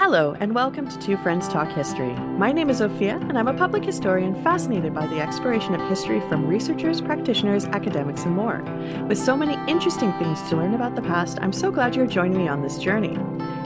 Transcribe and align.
Hello, 0.00 0.34
and 0.40 0.54
welcome 0.54 0.88
to 0.88 0.98
Two 0.98 1.18
Friends 1.18 1.46
Talk 1.46 1.68
History. 1.72 2.14
My 2.14 2.52
name 2.52 2.70
is 2.70 2.80
Zofia, 2.80 3.20
and 3.28 3.38
I'm 3.38 3.48
a 3.48 3.52
public 3.52 3.84
historian 3.84 4.42
fascinated 4.42 4.94
by 4.94 5.06
the 5.06 5.20
exploration 5.20 5.74
of 5.74 5.88
history 5.90 6.20
from 6.20 6.46
researchers, 6.46 7.02
practitioners, 7.02 7.66
academics, 7.66 8.24
and 8.24 8.34
more. 8.34 8.62
With 9.08 9.18
so 9.18 9.36
many 9.36 9.58
interesting 9.70 10.10
things 10.14 10.40
to 10.48 10.56
learn 10.56 10.72
about 10.72 10.96
the 10.96 11.02
past, 11.02 11.38
I'm 11.42 11.52
so 11.52 11.70
glad 11.70 11.94
you're 11.94 12.06
joining 12.06 12.38
me 12.38 12.48
on 12.48 12.62
this 12.62 12.78
journey. 12.78 13.18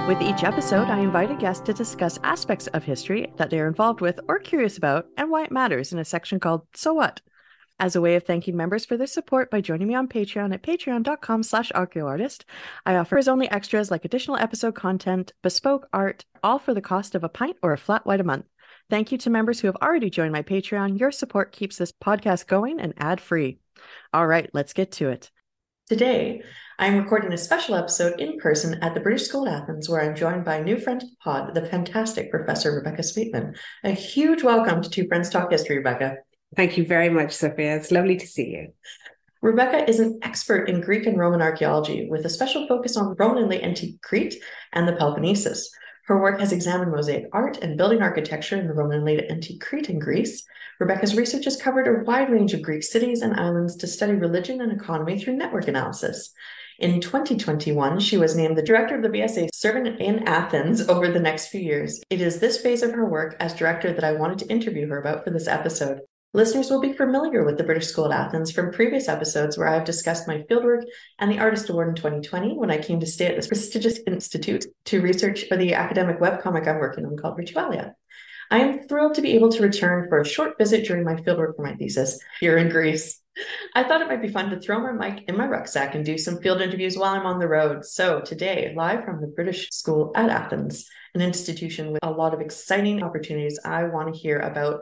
With 0.09 0.21
each 0.21 0.43
episode, 0.43 0.89
I 0.89 0.99
invite 0.99 1.31
a 1.31 1.37
guest 1.37 1.67
to 1.67 1.73
discuss 1.73 2.19
aspects 2.25 2.67
of 2.67 2.83
history 2.83 3.33
that 3.37 3.51
they're 3.51 3.69
involved 3.69 4.01
with 4.01 4.19
or 4.27 4.41
curious 4.41 4.77
about, 4.77 5.07
and 5.17 5.31
why 5.31 5.45
it 5.45 5.53
matters 5.53 5.93
in 5.93 6.01
a 6.01 6.05
section 6.05 6.41
called 6.41 6.67
So 6.75 6.95
What? 6.95 7.21
As 7.81 7.97
a 7.97 8.01
way 8.01 8.15
of 8.15 8.23
thanking 8.23 8.57
members 8.57 8.85
for 8.85 8.97
their 8.97 9.07
support 9.09 9.51
by 9.51 9.61
joining 9.61 9.89
me 9.89 9.97
on 9.97 10.07
Patreon 10.07 10.55
at 10.55 10.63
patreon.com 10.63 11.43
slash 11.43 11.73
archaeoartist, 11.73 12.45
I 12.87 12.95
offer 12.95 13.19
as 13.19 13.27
only 13.27 13.51
extras 13.51 13.91
like 13.91 14.05
additional 14.05 14.37
episode 14.37 14.77
content, 14.77 15.33
bespoke 15.43 15.89
art, 15.93 16.25
all 16.45 16.61
for 16.61 16.73
the 16.73 16.81
cost 16.81 17.17
of 17.17 17.25
a 17.25 17.29
pint 17.29 17.57
or 17.63 17.73
a 17.73 17.79
flat 17.79 18.07
white 18.07 18.21
a 18.21 18.25
month. 18.25 18.45
Thank 18.91 19.11
you 19.11 19.19
to 19.19 19.31
members 19.31 19.59
who 19.59 19.67
have 19.67 19.77
already 19.83 20.09
joined 20.09 20.33
my 20.33 20.43
Patreon. 20.43 21.01
Your 21.01 21.11
support 21.11 21.51
keeps 21.51 21.77
this 21.77 21.91
podcast 21.91 22.47
going 22.47 22.79
and 22.81 22.95
ad-free. 22.97 23.59
All 24.13 24.27
right, 24.27 24.49
let's 24.53 24.73
get 24.73 24.93
to 24.93 25.09
it. 25.09 25.33
Today, 25.89 26.43
I'm 26.79 26.97
recording 26.97 27.33
a 27.33 27.37
special 27.37 27.75
episode 27.75 28.21
in 28.21 28.39
person 28.39 28.83
at 28.83 28.95
the 28.95 29.01
British 29.01 29.25
School 29.25 29.49
at 29.49 29.63
Athens, 29.63 29.89
where 29.89 30.01
I'm 30.01 30.15
joined 30.15 30.45
by 30.45 30.57
a 30.57 30.65
new 30.65 30.79
friend 30.79 31.01
to 31.01 31.07
the 31.07 31.17
pod, 31.25 31.55
the 31.55 31.67
fantastic 31.67 32.31
Professor 32.31 32.73
Rebecca 32.73 33.03
Sweetman. 33.03 33.57
A 33.83 33.91
huge 33.91 34.45
welcome 34.45 34.81
to 34.81 34.89
Two 34.89 35.09
Friends 35.09 35.29
Talk 35.29 35.51
History, 35.51 35.79
Rebecca. 35.79 36.19
Thank 36.57 36.77
you 36.77 36.87
very 36.87 37.09
much, 37.09 37.31
Zofia. 37.31 37.77
It's 37.77 37.91
lovely 37.91 38.17
to 38.17 38.27
see 38.27 38.51
you. 38.51 38.73
Rebecca 39.43 39.89
is 39.89 40.01
an 40.01 40.19
expert 40.23 40.69
in 40.71 40.81
Greek 40.81 41.07
and 41.07 41.19
Roman 41.19 41.43
archaeology 41.43 42.09
with 42.09 42.25
a 42.25 42.31
special 42.31 42.67
focus 42.67 42.97
on 42.97 43.15
Roman 43.19 43.43
and 43.43 43.51
late 43.51 43.63
antique 43.63 44.01
Crete 44.01 44.37
and 44.73 44.89
the 44.89 44.93
Peloponnesus. 44.93 45.67
Her 46.07 46.21
work 46.21 46.41
has 46.41 46.53
examined 46.53 46.93
mosaic 46.93 47.27
art 47.33 47.59
and 47.59 47.77
building 47.77 48.03
architecture 48.03 48.57
in 48.57 48.67
the 48.67 48.75
Roman 48.75 48.99
and 48.99 49.05
late 49.05 49.25
antique 49.31 49.61
Crete 49.61 49.89
and 49.89 50.01
Greece. 50.01 50.45
Rebecca's 50.81 51.17
research 51.17 51.45
has 51.45 51.61
covered 51.61 51.87
a 51.87 52.05
wide 52.05 52.31
range 52.31 52.55
of 52.55 52.63
Greek 52.63 52.83
cities 52.83 53.23
and 53.23 53.39
islands 53.39 53.77
to 53.77 53.87
study 53.87 54.13
religion 54.13 54.61
and 54.61 54.73
economy 54.73 55.19
through 55.19 55.37
network 55.37 55.69
analysis. 55.69 56.31
In 56.79 57.01
2021, 57.01 58.01
she 58.01 58.17
was 58.17 58.37
named 58.37 58.59
the 58.59 58.63
director 58.63 58.97
of 58.97 59.03
the 59.03 59.09
BSA 59.09 59.49
serving 59.53 59.87
in 59.99 60.27
Athens 60.27 60.89
over 60.89 61.11
the 61.11 61.21
next 61.21 61.49
few 61.49 61.61
years. 61.61 62.01
It 62.11 62.21
is 62.21 62.41
this 62.41 62.61
phase 62.61 62.83
of 62.83 62.93
her 62.93 63.09
work 63.09 63.37
as 63.41 63.55
director 63.55 63.93
that 63.93 64.05
I 64.05 64.13
wanted 64.13 64.39
to 64.41 64.49
interview 64.49 64.89
her 64.89 64.99
about 64.99 65.25
for 65.25 65.31
this 65.31 65.47
episode. 65.47 66.01
Listeners 66.35 66.69
will 66.69 66.81
be 66.81 66.93
familiar 66.93 67.45
with 67.45 67.59
the 67.59 67.63
British 67.63 67.87
School 67.87 68.13
at 68.13 68.27
Athens 68.27 68.51
from 68.51 68.73
previous 68.73 69.09
episodes 69.09 69.57
where 69.57 69.69
I've 69.69 69.85
discussed 69.85 70.27
my 70.27 70.39
fieldwork 70.51 70.83
and 71.21 71.31
the 71.31 71.39
Artist 71.39 71.71
Award 71.71 71.91
in 71.91 71.95
2020 71.95 72.55
when 72.55 72.73
I 72.73 72.83
came 72.83 72.99
to 72.99 73.07
stay 73.07 73.27
at 73.27 73.37
this 73.37 73.47
prestigious 73.47 74.01
institute 74.05 74.65
to 74.87 75.01
research 75.01 75.47
for 75.47 75.57
the 75.57 75.75
academic 75.75 76.19
webcomic 76.19 76.67
I'm 76.67 76.81
working 76.81 77.07
on 77.07 77.17
called 77.17 77.39
Ritualia. 77.39 77.93
I 78.51 78.59
am 78.59 78.83
thrilled 78.83 79.15
to 79.15 79.23
be 79.23 79.35
able 79.35 79.51
to 79.51 79.63
return 79.63 80.09
for 80.09 80.21
a 80.21 80.27
short 80.27 80.59
visit 80.59 80.85
during 80.85 81.05
my 81.05 81.15
fieldwork 81.15 81.55
for 81.55 81.63
my 81.63 81.77
thesis 81.77 82.19
here 82.41 82.59
in 82.59 82.69
Greece. 82.69 83.21
I 83.77 83.85
thought 83.85 84.03
it 84.03 84.09
might 84.09 84.23
be 84.23 84.29
fun 84.29 84.51
to 84.51 84.59
throw 84.59 84.81
my 84.81 84.91
mic 84.91 85.29
in 85.29 85.37
my 85.37 85.47
rucksack 85.47 85.95
and 85.95 86.05
do 86.05 86.19
some 86.19 86.41
field 86.41 86.61
interviews 86.61 86.97
while 86.97 87.15
I'm 87.15 87.27
on 87.27 87.39
the 87.39 87.49
road. 87.49 87.85
So, 87.85 88.21
today, 88.21 88.73
live 88.77 89.05
from 89.05 89.21
the 89.21 89.29
British 89.29 89.71
School 89.71 90.13
at 90.17 90.31
Athens, 90.31 90.89
an 91.15 91.21
institution 91.21 91.93
with 91.93 92.01
a 92.03 92.11
lot 92.11 92.35
of 92.35 92.41
exciting 92.41 93.03
opportunities, 93.05 93.59
I 93.65 93.85
want 93.85 94.13
to 94.13 94.21
hear 94.21 94.39
about 94.41 94.81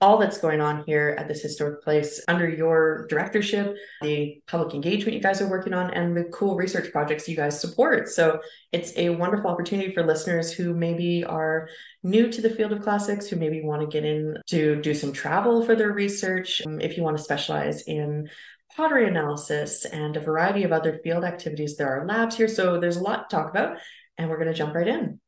all 0.00 0.18
that's 0.18 0.38
going 0.38 0.60
on 0.60 0.84
here 0.84 1.16
at 1.18 1.26
this 1.26 1.40
historic 1.40 1.82
place 1.82 2.22
under 2.28 2.46
your 2.46 3.06
directorship, 3.08 3.74
the 4.02 4.42
public 4.46 4.74
engagement 4.74 5.14
you 5.14 5.22
guys 5.22 5.40
are 5.40 5.48
working 5.48 5.72
on, 5.72 5.90
and 5.90 6.14
the 6.14 6.24
cool 6.24 6.54
research 6.54 6.92
projects 6.92 7.26
you 7.28 7.36
guys 7.36 7.58
support. 7.58 8.08
So 8.08 8.40
it's 8.72 8.92
a 8.96 9.08
wonderful 9.08 9.50
opportunity 9.50 9.94
for 9.94 10.04
listeners 10.04 10.52
who 10.52 10.74
maybe 10.74 11.24
are 11.24 11.68
new 12.02 12.30
to 12.30 12.42
the 12.42 12.50
field 12.50 12.72
of 12.72 12.82
classics, 12.82 13.26
who 13.26 13.36
maybe 13.36 13.62
want 13.62 13.80
to 13.80 13.86
get 13.86 14.04
in 14.04 14.36
to 14.48 14.80
do 14.82 14.92
some 14.92 15.12
travel 15.12 15.64
for 15.64 15.74
their 15.74 15.92
research. 15.92 16.60
Um, 16.66 16.78
if 16.80 16.98
you 16.98 17.02
want 17.02 17.16
to 17.16 17.22
specialize 17.22 17.82
in 17.82 18.28
pottery 18.76 19.08
analysis 19.08 19.86
and 19.86 20.14
a 20.16 20.20
variety 20.20 20.64
of 20.64 20.72
other 20.72 21.00
field 21.02 21.24
activities, 21.24 21.78
there 21.78 21.88
are 21.88 22.06
labs 22.06 22.36
here. 22.36 22.48
So 22.48 22.78
there's 22.78 22.96
a 22.96 23.02
lot 23.02 23.30
to 23.30 23.36
talk 23.36 23.48
about, 23.48 23.78
and 24.18 24.28
we're 24.28 24.36
going 24.36 24.48
to 24.48 24.54
jump 24.54 24.74
right 24.74 24.86
in. 24.86 25.20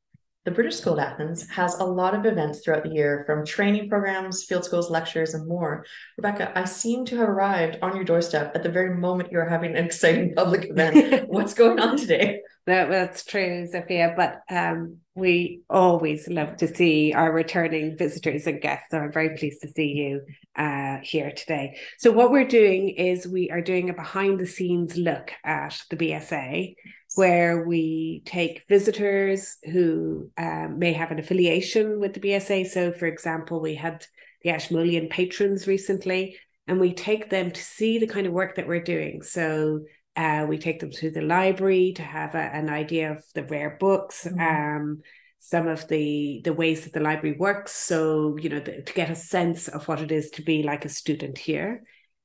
The 0.48 0.54
British 0.54 0.76
School 0.76 0.98
at 0.98 1.12
Athens 1.12 1.46
has 1.50 1.74
a 1.74 1.84
lot 1.84 2.14
of 2.14 2.24
events 2.24 2.60
throughout 2.60 2.82
the 2.82 2.88
year, 2.88 3.22
from 3.26 3.44
training 3.44 3.90
programs, 3.90 4.44
field 4.44 4.64
schools, 4.64 4.88
lectures, 4.88 5.34
and 5.34 5.46
more. 5.46 5.84
Rebecca, 6.16 6.58
I 6.58 6.64
seem 6.64 7.04
to 7.04 7.18
have 7.18 7.28
arrived 7.28 7.76
on 7.82 7.94
your 7.94 8.06
doorstep 8.06 8.52
at 8.54 8.62
the 8.62 8.70
very 8.70 8.96
moment 8.96 9.30
you're 9.30 9.46
having 9.46 9.76
an 9.76 9.84
exciting 9.84 10.34
public 10.36 10.70
event. 10.70 11.28
What's 11.28 11.52
going 11.52 11.78
on 11.78 11.98
today? 11.98 12.40
That, 12.64 12.88
that's 12.88 13.26
true, 13.26 13.68
Zofia. 13.70 14.16
But 14.16 14.40
um, 14.48 15.00
we 15.14 15.60
always 15.68 16.26
love 16.28 16.56
to 16.56 16.74
see 16.74 17.12
our 17.12 17.30
returning 17.30 17.98
visitors 17.98 18.46
and 18.46 18.58
guests. 18.58 18.86
So 18.90 19.00
I'm 19.00 19.12
very 19.12 19.36
pleased 19.36 19.60
to 19.60 19.68
see 19.68 19.88
you 19.88 20.22
uh, 20.56 21.00
here 21.02 21.30
today. 21.30 21.76
So, 21.98 22.10
what 22.10 22.30
we're 22.30 22.48
doing 22.48 22.88
is 22.88 23.28
we 23.28 23.50
are 23.50 23.60
doing 23.60 23.90
a 23.90 23.92
behind 23.92 24.40
the 24.40 24.46
scenes 24.46 24.96
look 24.96 25.30
at 25.44 25.78
the 25.90 25.96
BSA 25.98 26.74
where 27.14 27.66
we 27.66 28.22
take 28.26 28.64
visitors 28.68 29.56
who 29.72 30.30
um, 30.36 30.78
may 30.78 30.92
have 30.92 31.10
an 31.10 31.18
affiliation 31.18 32.00
with 32.00 32.14
the 32.14 32.20
BSA. 32.20 32.66
So, 32.68 32.92
for 32.92 33.06
example, 33.06 33.60
we 33.60 33.74
had 33.74 34.06
the 34.42 34.50
Ashmolean 34.50 35.08
patrons 35.08 35.66
recently, 35.66 36.36
and 36.66 36.78
we 36.78 36.92
take 36.92 37.30
them 37.30 37.50
to 37.50 37.62
see 37.62 37.98
the 37.98 38.06
kind 38.06 38.26
of 38.26 38.32
work 38.32 38.56
that 38.56 38.68
we're 38.68 38.82
doing. 38.82 39.22
So, 39.22 39.80
uh, 40.16 40.46
we 40.48 40.58
take 40.58 40.80
them 40.80 40.90
to 40.90 41.10
the 41.10 41.22
library 41.22 41.92
to 41.96 42.02
have 42.02 42.34
a, 42.34 42.38
an 42.38 42.68
idea 42.68 43.12
of 43.12 43.24
the 43.34 43.44
rare 43.44 43.76
books. 43.78 44.24
Mm-hmm. 44.24 44.40
Um, 44.40 45.02
some 45.38 45.68
of 45.68 45.86
the 45.88 46.40
the 46.44 46.52
ways 46.52 46.84
that 46.84 46.92
the 46.92 47.00
library 47.00 47.36
works 47.38 47.72
so 47.72 48.36
you 48.38 48.48
know 48.48 48.58
the, 48.58 48.82
to 48.82 48.92
get 48.92 49.10
a 49.10 49.14
sense 49.14 49.68
of 49.68 49.86
what 49.86 50.00
it 50.00 50.10
is 50.10 50.30
to 50.30 50.42
be 50.42 50.62
like 50.62 50.84
a 50.84 50.88
student 50.88 51.38
here 51.38 51.82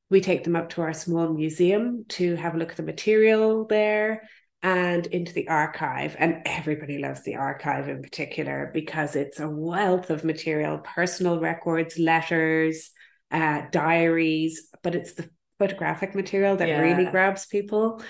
we 0.09 0.19
take 0.19 0.43
them 0.43 0.55
up 0.55 0.69
to 0.69 0.81
our 0.81 0.93
small 0.93 1.31
museum 1.31 2.05
to 2.09 2.35
have 2.35 2.55
a 2.55 2.57
look 2.57 2.71
at 2.71 2.77
the 2.77 2.83
material 2.83 3.65
there 3.65 4.23
and 4.63 5.05
into 5.07 5.33
the 5.33 5.49
archive. 5.49 6.15
And 6.17 6.41
everybody 6.45 6.97
loves 6.97 7.23
the 7.23 7.35
archive 7.35 7.89
in 7.89 8.01
particular 8.01 8.71
because 8.73 9.15
it's 9.17 9.41
a 9.41 9.49
wealth 9.49 10.09
of 10.09 10.23
material, 10.23 10.79
personal 10.79 11.39
records, 11.39 11.99
letters, 11.99 12.89
uh, 13.29 13.63
diaries, 13.71 14.69
but 14.81 14.95
it's 14.95 15.13
the 15.13 15.29
photographic 15.59 16.15
material 16.15 16.55
that 16.55 16.69
yeah. 16.69 16.79
really 16.79 17.05
grabs 17.05 17.45
people. 17.45 18.01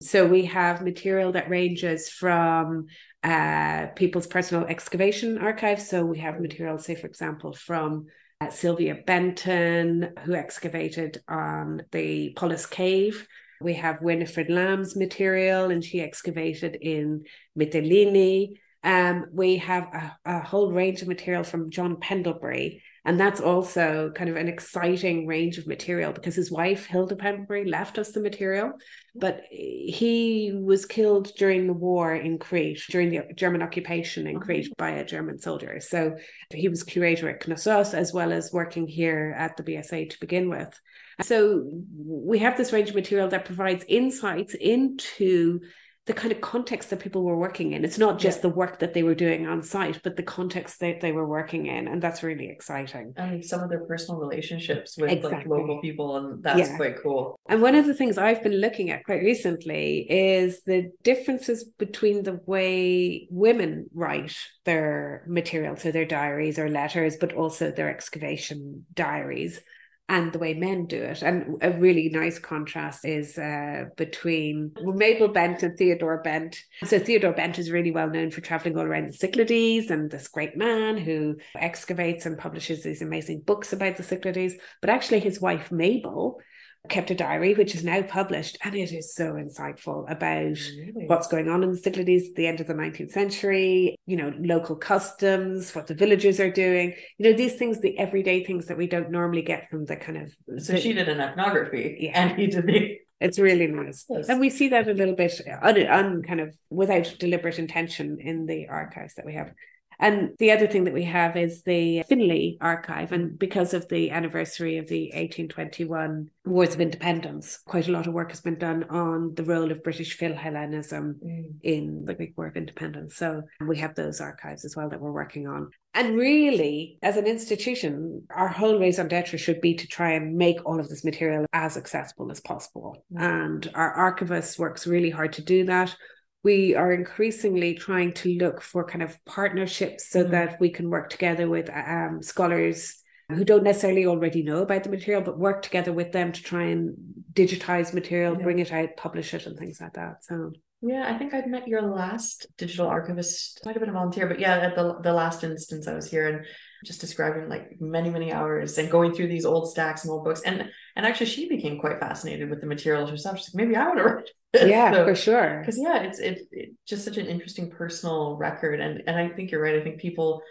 So 0.00 0.24
we 0.26 0.44
have 0.44 0.82
material 0.82 1.32
that 1.32 1.50
ranges 1.50 2.08
from 2.08 2.86
uh, 3.24 3.86
people's 3.96 4.28
personal 4.28 4.64
excavation 4.66 5.38
archives. 5.38 5.88
So 5.88 6.04
we 6.04 6.18
have 6.18 6.40
material, 6.40 6.78
say, 6.78 6.94
for 6.94 7.08
example, 7.08 7.52
from 7.52 8.06
uh, 8.40 8.50
Sylvia 8.50 8.94
Benton, 9.04 10.14
who 10.24 10.34
excavated 10.34 11.20
on 11.26 11.82
the 11.90 12.30
Polis 12.36 12.66
Cave 12.66 13.26
we 13.60 13.74
have 13.74 14.02
Winifred 14.02 14.50
Lamb's 14.50 14.96
material, 14.96 15.70
and 15.70 15.84
she 15.84 16.00
excavated 16.00 16.76
in 16.80 17.24
Mytilene. 17.58 18.58
Um, 18.84 19.26
we 19.32 19.56
have 19.56 19.84
a, 19.84 20.16
a, 20.24 20.40
whole 20.40 20.70
range 20.70 21.02
of 21.02 21.08
material 21.08 21.42
from 21.42 21.70
John 21.70 21.96
Pendlebury, 22.00 22.80
and 23.04 23.18
that's 23.18 23.40
also 23.40 24.12
kind 24.14 24.30
of 24.30 24.36
an 24.36 24.46
exciting 24.46 25.26
range 25.26 25.58
of 25.58 25.66
material 25.66 26.12
because 26.12 26.36
his 26.36 26.52
wife, 26.52 26.86
Hilda 26.86 27.16
Pendlebury, 27.16 27.64
left 27.64 27.98
us 27.98 28.12
the 28.12 28.20
material, 28.20 28.72
but 29.16 29.42
he 29.50 30.52
was 30.54 30.86
killed 30.86 31.32
during 31.36 31.66
the 31.66 31.72
war 31.72 32.14
in 32.14 32.38
Crete, 32.38 32.80
during 32.88 33.10
the 33.10 33.24
German 33.34 33.62
occupation 33.62 34.28
in 34.28 34.38
Crete 34.38 34.72
by 34.76 34.90
a 34.90 35.04
German 35.04 35.40
soldier. 35.40 35.80
So 35.80 36.16
he 36.50 36.68
was 36.68 36.84
curator 36.84 37.28
at 37.28 37.48
Knossos 37.48 37.94
as 37.94 38.12
well 38.12 38.32
as 38.32 38.52
working 38.52 38.86
here 38.86 39.34
at 39.36 39.56
the 39.56 39.64
BSA 39.64 40.10
to 40.10 40.20
begin 40.20 40.48
with. 40.48 40.80
So 41.22 41.64
we 41.96 42.38
have 42.38 42.56
this 42.56 42.72
range 42.72 42.90
of 42.90 42.94
material 42.94 43.28
that 43.28 43.44
provides 43.44 43.84
insights 43.88 44.54
into 44.54 45.60
the 46.08 46.14
kind 46.14 46.32
of 46.32 46.40
context 46.40 46.88
that 46.88 47.00
people 47.00 47.22
were 47.22 47.36
working 47.36 47.72
in. 47.74 47.84
It's 47.84 47.98
not 47.98 48.18
just 48.18 48.38
yeah. 48.38 48.42
the 48.42 48.48
work 48.48 48.78
that 48.78 48.94
they 48.94 49.02
were 49.02 49.14
doing 49.14 49.46
on 49.46 49.62
site, 49.62 50.00
but 50.02 50.16
the 50.16 50.22
context 50.22 50.80
that 50.80 51.02
they 51.02 51.12
were 51.12 51.28
working 51.28 51.66
in. 51.66 51.86
And 51.86 52.00
that's 52.00 52.22
really 52.22 52.48
exciting. 52.48 53.12
And 53.18 53.44
some 53.44 53.60
of 53.60 53.68
their 53.68 53.84
personal 53.84 54.18
relationships 54.18 54.96
with 54.96 55.10
exactly. 55.10 55.38
like 55.38 55.46
local 55.46 55.82
people. 55.82 56.16
And 56.16 56.42
that's 56.42 56.70
yeah. 56.70 56.76
quite 56.76 57.02
cool. 57.02 57.38
And 57.46 57.60
one 57.60 57.74
of 57.74 57.86
the 57.86 57.92
things 57.92 58.16
I've 58.16 58.42
been 58.42 58.58
looking 58.58 58.90
at 58.90 59.04
quite 59.04 59.20
recently 59.20 60.06
is 60.08 60.62
the 60.62 60.90
differences 61.02 61.64
between 61.78 62.22
the 62.22 62.40
way 62.46 63.28
women 63.30 63.90
write 63.92 64.34
their 64.64 65.24
material, 65.28 65.76
so 65.76 65.90
their 65.90 66.06
diaries 66.06 66.58
or 66.58 66.70
letters, 66.70 67.18
but 67.20 67.34
also 67.34 67.70
their 67.70 67.90
excavation 67.90 68.86
diaries 68.94 69.60
and 70.08 70.32
the 70.32 70.38
way 70.38 70.54
men 70.54 70.86
do 70.86 71.00
it. 71.02 71.22
And 71.22 71.58
a 71.60 71.70
really 71.72 72.08
nice 72.08 72.38
contrast 72.38 73.04
is 73.04 73.36
uh, 73.36 73.84
between 73.96 74.72
Mabel 74.82 75.28
Bent 75.28 75.62
and 75.62 75.76
Theodore 75.76 76.22
Bent. 76.22 76.56
So 76.84 76.98
Theodore 76.98 77.32
Bent 77.32 77.58
is 77.58 77.70
really 77.70 77.90
well 77.90 78.08
known 78.08 78.30
for 78.30 78.40
traveling 78.40 78.78
all 78.78 78.84
around 78.84 79.08
the 79.08 79.12
Cyclades 79.12 79.90
and 79.90 80.10
this 80.10 80.28
great 80.28 80.56
man 80.56 80.96
who 80.96 81.36
excavates 81.54 82.24
and 82.24 82.38
publishes 82.38 82.82
these 82.82 83.02
amazing 83.02 83.40
books 83.40 83.72
about 83.72 83.96
the 83.96 84.02
Cyclades. 84.02 84.54
But 84.80 84.90
actually, 84.90 85.20
his 85.20 85.40
wife 85.40 85.70
Mabel 85.70 86.40
kept 86.88 87.10
a 87.10 87.14
diary, 87.14 87.54
which 87.54 87.74
is 87.74 87.84
now 87.84 88.02
published, 88.02 88.56
and 88.64 88.74
it 88.74 88.92
is 88.92 89.14
so 89.14 89.32
insightful 89.34 90.10
about 90.10 90.56
Really? 90.56 91.06
what's 91.06 91.26
going 91.28 91.48
on 91.48 91.62
in 91.62 91.72
the 91.72 91.76
Cyclades 91.78 92.28
at 92.30 92.34
the 92.36 92.46
end 92.46 92.60
of 92.60 92.66
the 92.66 92.74
19th 92.74 93.10
century, 93.10 93.96
you 94.06 94.16
know, 94.16 94.32
local 94.38 94.76
customs, 94.76 95.74
what 95.74 95.86
the 95.86 95.94
villagers 95.94 96.40
are 96.40 96.50
doing, 96.50 96.94
you 97.18 97.30
know, 97.30 97.36
these 97.36 97.54
things, 97.56 97.80
the 97.80 97.98
everyday 97.98 98.44
things 98.44 98.66
that 98.66 98.78
we 98.78 98.86
don't 98.86 99.10
normally 99.10 99.42
get 99.42 99.68
from 99.68 99.84
the 99.84 99.96
kind 99.96 100.18
of. 100.18 100.62
So 100.62 100.76
she 100.76 100.92
did 100.92 101.08
an 101.08 101.20
ethnography 101.20 101.98
Yeah. 102.00 102.12
and 102.22 102.38
he 102.38 102.46
did 102.46 102.66
the 102.66 102.98
It's 103.20 103.38
really 103.38 103.66
nice. 103.66 104.06
Yes. 104.08 104.28
And 104.28 104.38
we 104.40 104.48
see 104.48 104.68
that 104.68 104.88
a 104.88 104.94
little 104.94 105.16
bit 105.16 105.40
un, 105.62 105.86
un 105.88 106.22
kind 106.22 106.40
of 106.40 106.54
without 106.70 107.12
deliberate 107.18 107.58
intention 107.58 108.18
in 108.20 108.46
the 108.46 108.68
archives 108.68 109.14
that 109.16 109.26
we 109.26 109.34
have. 109.34 109.52
And 109.98 110.30
the 110.38 110.52
other 110.52 110.66
thing 110.66 110.84
that 110.84 110.94
we 110.94 111.04
have 111.04 111.36
is 111.36 111.62
the 111.62 112.02
Finlay 112.08 112.56
archive. 112.60 113.12
And 113.12 113.38
because 113.38 113.74
of 113.74 113.88
the 113.88 114.10
anniversary 114.10 114.78
of 114.78 114.86
the 114.86 115.06
1821 115.14 116.30
Wars 116.44 116.74
of 116.74 116.80
Independence, 116.80 117.60
quite 117.66 117.88
a 117.88 117.92
lot 117.92 118.06
of 118.06 118.14
work 118.14 118.30
has 118.30 118.40
been 118.40 118.58
done 118.58 118.84
on 118.84 119.34
the 119.34 119.44
role 119.44 119.72
of 119.72 119.82
British 119.82 120.18
Philhellenism 120.18 121.16
in 121.62 122.04
the 122.04 122.14
Greek 122.14 122.36
War 122.36 122.46
of 122.46 122.56
Independence. 122.56 123.16
So 123.16 123.42
we 123.66 123.78
have 123.78 123.94
those 123.94 124.20
archives 124.20 124.64
as 124.64 124.76
well 124.76 124.88
that 124.88 125.00
we're 125.00 125.12
working 125.12 125.48
on. 125.48 125.70
And 125.94 126.16
really, 126.16 126.98
as 127.02 127.16
an 127.16 127.26
institution, 127.26 128.22
our 128.30 128.48
whole 128.48 128.78
raison 128.78 129.08
d'etre 129.08 129.38
should 129.38 129.60
be 129.60 129.74
to 129.74 129.86
try 129.86 130.12
and 130.12 130.36
make 130.36 130.64
all 130.64 130.78
of 130.78 130.88
this 130.88 131.04
material 131.04 131.46
as 131.52 131.76
accessible 131.76 132.30
as 132.30 132.40
possible. 132.40 133.04
Mm. 133.12 133.22
And 133.22 133.70
our 133.74 133.92
archivist 133.92 134.58
works 134.58 134.86
really 134.86 135.10
hard 135.10 135.32
to 135.34 135.42
do 135.42 135.64
that. 135.64 135.96
We 136.44 136.74
are 136.74 136.92
increasingly 136.92 137.74
trying 137.74 138.12
to 138.14 138.34
look 138.38 138.62
for 138.62 138.84
kind 138.84 139.02
of 139.02 139.18
partnerships 139.24 140.08
so 140.08 140.24
Mm. 140.24 140.30
that 140.30 140.60
we 140.60 140.70
can 140.70 140.88
work 140.88 141.10
together 141.10 141.48
with 141.48 141.68
um, 141.70 142.22
scholars 142.22 143.02
who 143.28 143.44
don't 143.44 143.64
necessarily 143.64 144.06
already 144.06 144.42
know 144.42 144.62
about 144.62 144.84
the 144.84 144.88
material, 144.90 145.22
but 145.22 145.38
work 145.38 145.62
together 145.62 145.92
with 145.92 146.12
them 146.12 146.32
to 146.32 146.42
try 146.42 146.62
and 146.64 146.94
digitize 147.34 147.92
material, 147.92 148.36
Yeah. 148.36 148.42
bring 148.44 148.58
it 148.58 148.72
out, 148.72 148.96
publish 148.96 149.34
it, 149.34 149.46
and 149.46 149.58
things 149.58 149.80
like 149.80 149.94
that. 149.94 150.24
So 150.24 150.52
Yeah, 150.80 151.12
I 151.12 151.18
think 151.18 151.34
I'd 151.34 151.48
met 151.50 151.66
your 151.66 151.82
last 151.82 152.46
digital 152.56 152.86
archivist, 152.86 153.60
might 153.66 153.72
have 153.74 153.80
been 153.80 153.90
a 153.90 153.92
volunteer, 153.92 154.26
but 154.28 154.38
yeah, 154.38 154.58
at 154.58 154.76
the 154.76 154.98
the 155.02 155.12
last 155.12 155.42
instance 155.44 155.88
I 155.88 155.94
was 155.94 156.08
here 156.10 156.28
and 156.28 156.46
just 156.84 157.00
describing 157.00 157.48
like 157.48 157.80
many, 157.80 158.10
many 158.10 158.32
hours 158.32 158.78
and 158.78 158.90
going 158.90 159.12
through 159.14 159.28
these 159.28 159.44
old 159.44 159.70
stacks 159.70 160.04
and 160.04 160.10
old 160.12 160.24
books. 160.24 160.42
And 160.42 160.70
and 160.96 161.06
actually 161.06 161.26
she 161.26 161.48
became 161.48 161.78
quite 161.78 162.00
fascinated 162.00 162.50
with 162.50 162.60
the 162.60 162.66
materials 162.66 163.10
herself. 163.10 163.38
She's 163.38 163.54
like, 163.54 163.64
maybe 163.66 163.76
I 163.76 163.86
want 163.86 163.98
to 163.98 164.04
write 164.04 164.30
this. 164.52 164.68
yeah, 164.70 164.92
So- 164.92 165.04
for 165.06 165.14
sure. 165.14 165.58
because 165.60 165.78
yeah 165.80 165.98
it's 166.02 166.18
it, 166.18 166.40
it 166.52 166.70
just 166.86 167.04
such 167.04 167.16
an 167.18 167.26
interesting 167.26 167.70
personal 167.70 168.36
record 168.36 168.80
and 168.80 169.02
and 169.06 169.16
i 169.16 169.28
think 169.28 169.50
you're 169.50 169.62
right 169.62 169.76
i 169.76 169.82
think 169.84 170.00
people 170.00 170.42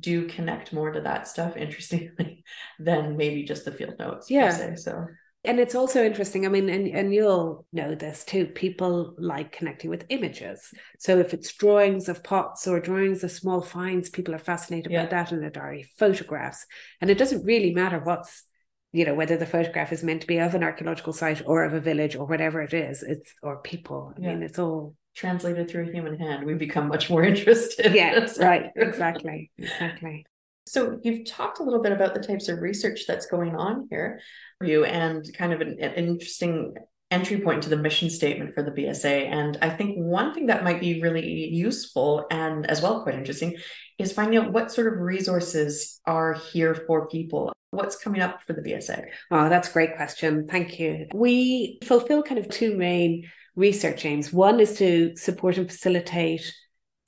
do 0.00 0.26
connect 0.26 0.72
more 0.72 0.90
to 0.90 1.00
that 1.02 1.28
stuff 1.28 1.56
interestingly 1.56 2.42
than 2.80 3.16
maybe 3.16 3.44
just 3.44 3.64
the 3.64 3.70
field 3.72 3.94
notes 3.98 4.28
per 4.28 4.34
Yeah. 4.34 4.50
se, 4.50 4.76
so 4.76 5.06
and 5.46 5.58
it's 5.60 5.74
also 5.74 6.04
interesting 6.04 6.44
i 6.44 6.48
mean 6.48 6.68
and, 6.68 6.86
and 6.88 7.14
you'll 7.14 7.66
know 7.72 7.94
this 7.94 8.24
too 8.24 8.46
people 8.46 9.14
like 9.18 9.52
connecting 9.52 9.90
with 9.90 10.04
images. 10.08 10.72
So 10.98 11.18
if 11.18 11.32
it's 11.34 11.52
drawings 11.54 12.08
of 12.08 12.22
pots 12.24 12.66
or 12.66 12.80
drawings 12.80 13.24
of 13.24 13.30
small 13.30 13.60
finds 13.60 14.08
people 14.10 14.34
are 14.34 14.38
fascinated 14.38 14.92
Yeah. 14.92 15.04
by 15.04 15.10
that 15.10 15.32
in 15.32 15.40
their 15.40 15.50
diary 15.50 15.88
photographs. 15.98 16.66
And 17.00 17.10
it 17.10 17.18
doesn't 17.18 17.44
really 17.44 17.72
matter 17.74 17.98
what's 17.98 18.44
you 18.92 19.04
know 19.04 19.14
whether 19.14 19.36
the 19.36 19.46
photograph 19.46 19.92
is 19.92 20.02
meant 20.02 20.20
to 20.22 20.26
be 20.26 20.38
of 20.38 20.54
an 20.54 20.62
archaeological 20.64 21.12
site 21.12 21.42
or 21.46 21.64
of 21.64 21.74
a 21.74 21.80
village 21.80 22.16
or 22.16 22.26
whatever 22.26 22.62
it 22.62 22.74
is 22.74 23.02
it's 23.02 23.32
or 23.42 23.62
people. 23.62 24.12
I 24.16 24.20
Yeah. 24.20 24.28
mean 24.28 24.42
it's 24.42 24.58
all 24.58 24.94
translated 25.14 25.70
through 25.70 25.88
a 25.88 25.92
human 25.92 26.18
hand 26.18 26.44
we 26.44 26.54
become 26.54 26.88
much 26.88 27.08
more 27.08 27.22
interested 27.32 27.94
yeah 27.94 28.26
right 28.38 28.70
exactly 28.76 29.50
exactly 29.56 30.26
So 30.66 30.98
you've 31.02 31.26
talked 31.26 31.60
a 31.60 31.62
little 31.62 31.82
bit 31.82 31.92
about 31.92 32.14
the 32.14 32.20
types 32.20 32.48
of 32.48 32.60
research 32.60 33.04
that's 33.06 33.26
going 33.26 33.54
on 33.54 33.86
here 33.88 34.20
for 34.58 34.66
you 34.66 34.84
and 34.84 35.24
kind 35.36 35.52
of 35.52 35.60
an, 35.60 35.76
an 35.80 35.94
interesting 35.94 36.74
entry 37.10 37.40
point 37.40 37.62
to 37.62 37.68
the 37.68 37.76
mission 37.76 38.10
statement 38.10 38.54
for 38.54 38.62
the 38.62 38.72
BSA. 38.72 39.26
And 39.30 39.56
I 39.62 39.70
think 39.70 39.96
one 39.96 40.34
thing 40.34 40.46
that 40.46 40.64
might 40.64 40.80
be 40.80 41.00
really 41.00 41.48
useful 41.54 42.26
and 42.30 42.68
as 42.68 42.82
well 42.82 43.02
quite 43.02 43.14
interesting 43.14 43.56
is 43.98 44.12
finding 44.12 44.38
out 44.38 44.52
what 44.52 44.72
sort 44.72 44.92
of 44.92 45.00
resources 45.00 46.00
are 46.04 46.34
here 46.34 46.74
for 46.74 47.08
people. 47.08 47.52
What's 47.70 47.96
coming 47.96 48.20
up 48.20 48.42
for 48.42 48.52
the 48.52 48.62
BSA? 48.62 49.04
Oh, 49.30 49.48
that's 49.48 49.68
a 49.68 49.72
great 49.72 49.96
question. 49.96 50.48
Thank 50.48 50.80
you. 50.80 51.06
We 51.14 51.78
fulfill 51.84 52.22
kind 52.22 52.40
of 52.40 52.48
two 52.48 52.76
main 52.76 53.30
research 53.54 54.04
aims. 54.04 54.32
One 54.32 54.58
is 54.60 54.76
to 54.78 55.16
support 55.16 55.58
and 55.58 55.68
facilitate 55.68 56.52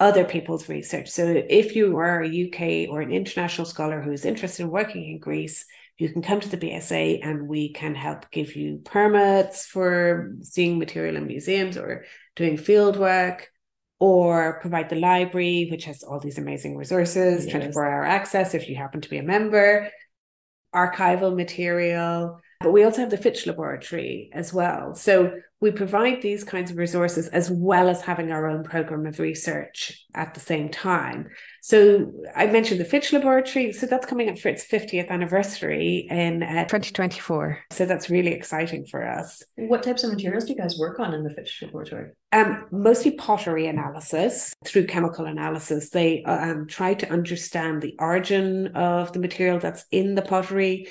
other 0.00 0.24
people's 0.24 0.68
research. 0.68 1.08
So 1.08 1.42
if 1.48 1.74
you 1.74 1.96
are 1.96 2.22
a 2.22 2.28
UK 2.28 2.88
or 2.88 3.00
an 3.00 3.12
international 3.12 3.66
scholar 3.66 4.00
who 4.00 4.12
is 4.12 4.24
interested 4.24 4.62
in 4.62 4.70
working 4.70 5.08
in 5.08 5.18
Greece, 5.18 5.64
you 5.96 6.08
can 6.08 6.22
come 6.22 6.38
to 6.40 6.48
the 6.48 6.56
BSA 6.56 7.20
and 7.26 7.48
we 7.48 7.72
can 7.72 7.94
help 7.94 8.30
give 8.30 8.54
you 8.54 8.80
permits 8.84 9.66
for 9.66 10.32
seeing 10.42 10.78
material 10.78 11.16
in 11.16 11.26
museums 11.26 11.76
or 11.76 12.04
doing 12.36 12.56
field 12.56 12.96
work 12.96 13.48
or 13.98 14.60
provide 14.60 14.88
the 14.88 14.96
library, 14.96 15.66
which 15.70 15.86
has 15.86 16.04
all 16.04 16.20
these 16.20 16.38
amazing 16.38 16.76
resources, 16.76 17.44
Yes. 17.46 17.52
24 17.52 17.84
hour 17.90 18.04
access 18.04 18.54
if 18.54 18.68
you 18.68 18.76
happen 18.76 19.00
to 19.00 19.10
be 19.10 19.18
a 19.18 19.24
member, 19.24 19.90
archival 20.72 21.34
material. 21.34 22.40
But 22.60 22.72
we 22.72 22.82
also 22.82 23.02
have 23.02 23.10
the 23.10 23.16
Fitch 23.16 23.46
Laboratory 23.46 24.30
as 24.32 24.52
well. 24.52 24.94
So 24.94 25.40
we 25.60 25.70
provide 25.72 26.22
these 26.22 26.44
kinds 26.44 26.70
of 26.70 26.76
resources 26.76 27.28
as 27.28 27.50
well 27.50 27.88
as 27.88 28.00
having 28.00 28.30
our 28.30 28.48
own 28.48 28.62
program 28.62 29.06
of 29.06 29.18
research 29.18 30.04
at 30.14 30.34
the 30.34 30.40
same 30.40 30.68
time. 30.68 31.28
So 31.62 32.12
I 32.34 32.46
mentioned 32.46 32.80
the 32.80 32.84
Fitch 32.84 33.12
Laboratory. 33.12 33.72
So 33.72 33.86
that's 33.86 34.06
coming 34.06 34.28
up 34.28 34.38
for 34.38 34.48
its 34.48 34.64
50th 34.64 35.08
anniversary 35.08 36.06
in 36.10 36.42
uh, 36.42 36.62
2024. 36.64 37.58
So 37.70 37.86
that's 37.86 38.08
really 38.08 38.32
exciting 38.32 38.86
for 38.86 39.06
us. 39.06 39.42
What 39.56 39.82
types 39.82 40.04
of 40.04 40.12
materials 40.12 40.44
do 40.44 40.52
you 40.52 40.58
guys 40.58 40.78
work 40.78 41.00
on 41.00 41.12
in 41.12 41.24
the 41.24 41.30
Fitch 41.30 41.60
Laboratory? 41.62 42.10
Um, 42.30 42.66
mostly 42.70 43.12
pottery 43.12 43.66
analysis 43.66 44.54
through 44.64 44.86
chemical 44.86 45.26
analysis. 45.26 45.90
They 45.90 46.22
um, 46.24 46.66
try 46.66 46.94
to 46.94 47.10
understand 47.10 47.82
the 47.82 47.96
origin 47.98 48.68
of 48.76 49.12
the 49.12 49.18
material 49.18 49.58
that's 49.58 49.84
in 49.90 50.14
the 50.14 50.22
pottery. 50.22 50.88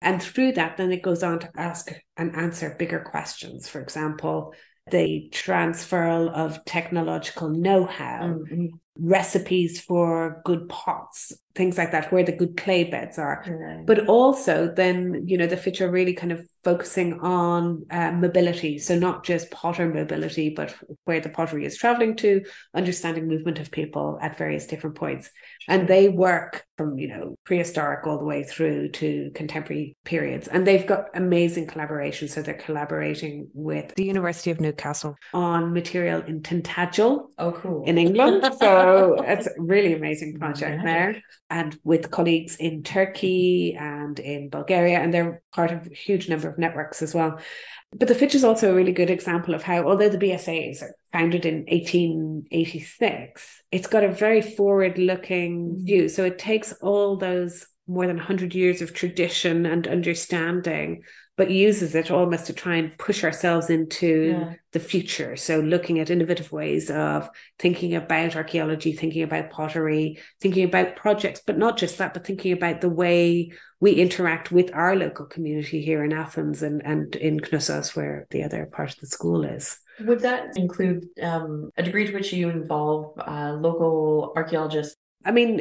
And 0.00 0.22
through 0.22 0.52
that, 0.52 0.76
then 0.76 0.92
it 0.92 1.02
goes 1.02 1.22
on 1.22 1.40
to 1.40 1.50
ask 1.56 1.92
and 2.16 2.34
answer 2.36 2.76
bigger 2.78 3.00
questions. 3.00 3.68
For 3.68 3.80
example, 3.80 4.54
the 4.90 5.28
transfer 5.32 6.28
of 6.28 6.64
technological 6.64 7.50
know 7.50 7.84
how, 7.84 8.38
Mm, 8.50 8.68
recipes 8.96 9.80
for 9.80 10.40
good 10.44 10.68
pots, 10.68 11.32
things 11.58 11.76
like 11.76 11.90
that, 11.90 12.10
where 12.12 12.22
the 12.22 12.32
good 12.32 12.56
clay 12.56 12.84
beds 12.84 13.18
are. 13.18 13.44
Mm. 13.44 13.86
but 13.86 14.06
also 14.06 14.72
then 14.74 15.24
you 15.26 15.36
know 15.36 15.46
the 15.46 15.56
Fitch 15.56 15.80
are 15.80 15.90
really 15.90 16.14
kind 16.14 16.32
of 16.32 16.40
focusing 16.64 17.20
on 17.20 17.84
uh, 17.90 18.12
mobility. 18.12 18.78
So 18.78 18.98
not 18.98 19.24
just 19.24 19.50
potter 19.50 19.88
mobility 19.88 20.50
but 20.50 20.74
where 21.04 21.20
the 21.20 21.28
pottery 21.28 21.64
is 21.64 21.76
traveling 21.76 22.16
to 22.16 22.42
understanding 22.74 23.26
movement 23.26 23.58
of 23.58 23.70
people 23.70 24.18
at 24.20 24.38
various 24.38 24.66
different 24.66 24.96
points. 24.96 25.30
And 25.66 25.88
they 25.88 26.08
work 26.08 26.64
from 26.76 26.98
you 26.98 27.08
know 27.08 27.36
prehistoric 27.44 28.06
all 28.06 28.18
the 28.18 28.24
way 28.24 28.44
through 28.44 28.90
to 29.00 29.30
contemporary 29.34 29.96
periods. 30.04 30.46
And 30.48 30.66
they've 30.66 30.86
got 30.86 31.06
amazing 31.14 31.66
collaboration 31.66 32.28
so 32.28 32.42
they're 32.42 32.54
collaborating 32.54 33.48
with 33.52 33.94
the 33.96 34.04
university 34.04 34.50
of 34.50 34.60
newcastle 34.60 35.16
on 35.34 35.72
material 35.72 36.20
in 36.22 36.42
tintagel 36.42 37.28
oh, 37.38 37.52
cool. 37.52 37.84
in 37.84 37.98
england. 37.98 38.44
So 38.60 39.22
it's 39.22 39.46
a 39.46 39.50
really 39.58 39.92
amazing 39.94 40.38
project 40.38 40.82
Magic. 40.82 40.84
there 40.84 41.22
and 41.50 41.78
with 41.82 42.10
colleagues 42.10 42.56
in 42.56 42.82
Turkey 42.82 43.74
and 43.78 44.18
in 44.18 44.48
Bulgaria, 44.50 44.98
and 44.98 45.12
they're 45.12 45.42
part 45.54 45.70
of 45.72 45.86
a 45.86 45.94
huge 45.94 46.28
number 46.28 46.48
of 46.48 46.58
networks 46.58 47.00
as 47.02 47.14
well. 47.14 47.38
But 47.96 48.08
the 48.08 48.14
Fitch 48.14 48.34
is 48.34 48.44
also 48.44 48.70
a 48.70 48.74
really 48.74 48.92
good 48.92 49.08
example 49.08 49.54
of 49.54 49.62
how, 49.62 49.88
although 49.88 50.10
the 50.10 50.18
BSA 50.18 50.70
is 50.70 50.84
founded 51.10 51.46
in 51.46 51.64
1886, 51.68 53.62
it's 53.70 53.86
got 53.86 54.04
a 54.04 54.12
very 54.12 54.42
forward 54.42 54.98
looking 54.98 55.76
Mm. 55.76 55.84
view. 55.86 56.08
So 56.08 56.24
it 56.24 56.38
takes 56.38 56.72
all 56.82 57.16
those 57.16 57.66
more 57.86 58.06
than 58.06 58.18
100 58.18 58.54
years 58.54 58.82
of 58.82 58.92
tradition 58.92 59.64
and 59.64 59.88
understanding, 59.88 61.02
but 61.38 61.50
uses 61.52 61.94
it 61.94 62.10
almost 62.10 62.46
to 62.46 62.52
try 62.52 62.74
and 62.76 62.98
push 62.98 63.22
ourselves 63.22 63.70
into 63.70 64.08
Yeah. 64.36 64.54
the 64.72 64.80
future. 64.80 65.36
So 65.36 65.60
looking 65.60 66.00
at 66.00 66.10
innovative 66.10 66.50
ways 66.50 66.90
of 66.90 67.30
thinking 67.60 67.94
about 67.94 68.34
archaeology, 68.34 68.92
thinking 68.92 69.22
about 69.22 69.48
pottery, 69.50 70.18
thinking 70.40 70.64
about 70.64 70.96
projects, 70.96 71.40
but 71.46 71.56
not 71.56 71.78
just 71.78 71.96
that, 71.98 72.12
but 72.12 72.26
thinking 72.26 72.52
about 72.52 72.80
the 72.80 72.90
way 72.90 73.52
we 73.80 73.92
interact 73.92 74.50
with 74.50 74.74
our 74.74 74.96
local 74.96 75.26
community 75.26 75.80
here 75.80 76.02
in 76.04 76.12
Athens 76.12 76.60
and, 76.62 76.84
and 76.84 77.14
in 77.14 77.38
Knossos, 77.38 77.94
where 77.94 78.26
the 78.30 78.42
other 78.42 78.66
part 78.66 78.90
of 78.92 78.98
the 78.98 79.06
school 79.06 79.44
is. 79.44 79.78
Would 80.00 80.20
that 80.20 80.56
include 80.56 81.06
um, 81.22 81.70
a 81.76 81.84
degree 81.84 82.06
to 82.08 82.12
which 82.12 82.32
you 82.32 82.48
involve 82.48 83.16
uh, 83.18 83.52
local 83.52 84.32
archaeologists? 84.34 84.96
I 85.24 85.30
mean, 85.30 85.56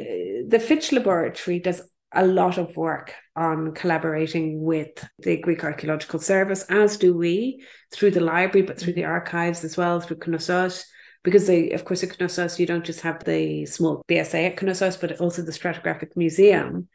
the 0.49 0.59
Fitch 0.59 0.91
Laboratory 0.91 1.59
does 1.59 1.81
a 2.17 2.25
lot 2.25 2.57
of 2.57 2.75
work 2.75 3.13
on 3.35 3.73
collaborating 3.73 4.61
with 4.63 5.07
the 5.19 5.37
Greek 5.37 5.63
Archaeological 5.63 6.19
Service, 6.19 6.63
as 6.63 6.97
do 6.97 7.15
we 7.15 7.63
through 7.93 8.11
the 8.11 8.19
library, 8.19 8.65
but 8.65 8.79
through 8.79 8.93
the 8.93 9.05
archives 9.05 9.63
as 9.63 9.77
well, 9.77 10.01
through 10.01 10.17
Knossos. 10.25 10.85
Because 11.23 11.45
they, 11.45 11.71
of 11.71 11.85
course, 11.85 12.03
at 12.03 12.19
Knossos, 12.19 12.59
you 12.59 12.65
don't 12.65 12.85
just 12.85 13.01
have 13.01 13.23
the 13.23 13.65
small 13.67 14.03
BSA 14.09 14.47
at 14.47 14.61
Knossos, 14.61 14.97
but 14.97 15.19
also 15.21 15.43
the 15.43 15.51
Stratigraphic 15.51 16.15
Museum. 16.15 16.87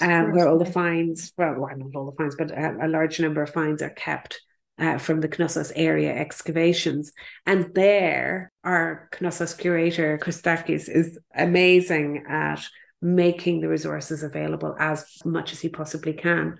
um, 0.00 0.32
where 0.32 0.48
all 0.48 0.58
the 0.58 0.64
finds, 0.64 1.32
well, 1.36 1.56
well, 1.58 1.76
not 1.76 1.96
all 1.96 2.10
the 2.10 2.16
finds, 2.16 2.36
but 2.36 2.52
a, 2.52 2.86
a 2.86 2.88
large 2.88 3.18
number 3.18 3.42
of 3.42 3.50
finds 3.50 3.82
are 3.82 3.90
kept 3.90 4.40
uh, 4.78 4.98
from 4.98 5.20
the 5.20 5.28
Knossos 5.28 5.72
area 5.74 6.14
excavations. 6.14 7.12
And 7.46 7.74
there, 7.74 8.52
our 8.62 9.08
Knossos 9.20 9.54
curator, 9.54 10.18
Christakis, 10.18 10.88
is 10.88 11.18
amazing 11.34 12.24
at 12.28 12.64
making 13.02 13.60
the 13.60 13.68
resources 13.68 14.22
available 14.22 14.76
as 14.78 15.04
much 15.24 15.52
as 15.52 15.60
he 15.60 15.68
possibly 15.68 16.12
can. 16.12 16.56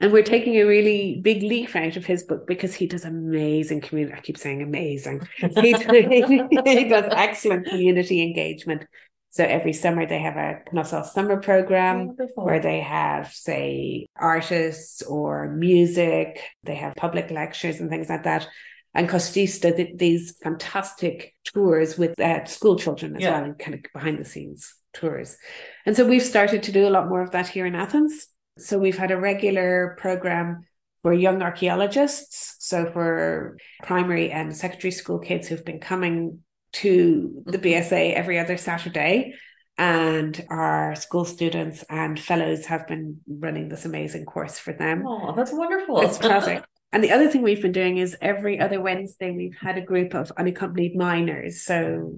And 0.00 0.12
we're 0.12 0.22
taking 0.22 0.56
a 0.56 0.64
really 0.64 1.20
big 1.22 1.42
leaf 1.42 1.74
out 1.74 1.96
of 1.96 2.04
his 2.04 2.22
book 2.22 2.46
because 2.46 2.74
he 2.74 2.86
does 2.86 3.04
amazing 3.04 3.80
community. 3.80 4.16
I 4.16 4.20
keep 4.20 4.38
saying 4.38 4.62
amazing. 4.62 5.26
He, 5.36 5.72
he 6.64 6.84
does 6.84 7.12
excellent 7.12 7.66
community 7.66 8.22
engagement. 8.22 8.86
So 9.30 9.44
every 9.44 9.72
summer 9.72 10.06
they 10.06 10.20
have 10.20 10.36
a 10.36 10.60
Knossos 10.72 11.12
summer 11.12 11.40
program 11.40 12.08
Wonderful. 12.08 12.44
where 12.44 12.60
they 12.60 12.80
have, 12.80 13.32
say, 13.32 14.06
artists 14.16 15.02
or 15.02 15.48
music. 15.48 16.40
They 16.62 16.76
have 16.76 16.94
public 16.94 17.30
lectures 17.30 17.80
and 17.80 17.90
things 17.90 18.08
like 18.08 18.22
that. 18.22 18.48
And 18.94 19.08
Kostis 19.08 19.60
did 19.60 19.98
these 19.98 20.36
fantastic 20.42 21.34
tours 21.44 21.98
with 21.98 22.18
uh, 22.18 22.46
school 22.46 22.76
children 22.76 23.16
as 23.16 23.22
yeah. 23.22 23.32
well, 23.32 23.44
and 23.44 23.58
kind 23.58 23.74
of 23.74 23.82
behind 23.92 24.18
the 24.18 24.24
scenes 24.24 24.74
tours. 24.92 25.36
And 25.86 25.96
so 25.96 26.06
we've 26.06 26.22
started 26.22 26.62
to 26.64 26.72
do 26.72 26.86
a 26.86 26.90
lot 26.90 27.08
more 27.08 27.22
of 27.22 27.30
that 27.32 27.48
here 27.48 27.66
in 27.66 27.74
Athens. 27.74 28.28
So 28.58 28.78
we've 28.78 28.98
had 28.98 29.10
a 29.10 29.18
regular 29.18 29.96
program 29.98 30.64
for 31.02 31.12
young 31.12 31.42
archaeologists. 31.42 32.56
So 32.58 32.90
for 32.92 33.56
primary 33.82 34.30
and 34.30 34.56
secondary 34.56 34.90
school 34.90 35.18
kids 35.18 35.48
who've 35.48 35.64
been 35.64 35.80
coming 35.80 36.40
to 36.72 37.42
the 37.46 37.58
mm-hmm. 37.58 37.66
BSA 37.66 38.14
every 38.14 38.38
other 38.38 38.56
Saturday. 38.56 39.34
And 39.76 40.44
our 40.50 40.96
school 40.96 41.24
students 41.24 41.84
and 41.88 42.18
fellows 42.18 42.66
have 42.66 42.88
been 42.88 43.20
running 43.28 43.68
this 43.68 43.84
amazing 43.84 44.24
course 44.24 44.58
for 44.58 44.72
them. 44.72 45.04
Oh, 45.06 45.32
that's 45.36 45.52
wonderful. 45.52 46.00
It's 46.00 46.18
fantastic. 46.18 46.64
And 46.90 47.04
the 47.04 47.12
other 47.12 47.28
thing 47.28 47.42
we've 47.42 47.62
been 47.62 47.72
doing 47.72 47.98
is 47.98 48.16
every 48.20 48.58
other 48.58 48.80
Wednesday, 48.80 49.30
we've 49.30 49.56
had 49.60 49.78
a 49.78 49.82
group 49.82 50.14
of 50.14 50.32
unaccompanied 50.36 50.96
minors. 50.96 51.62
So 51.62 52.14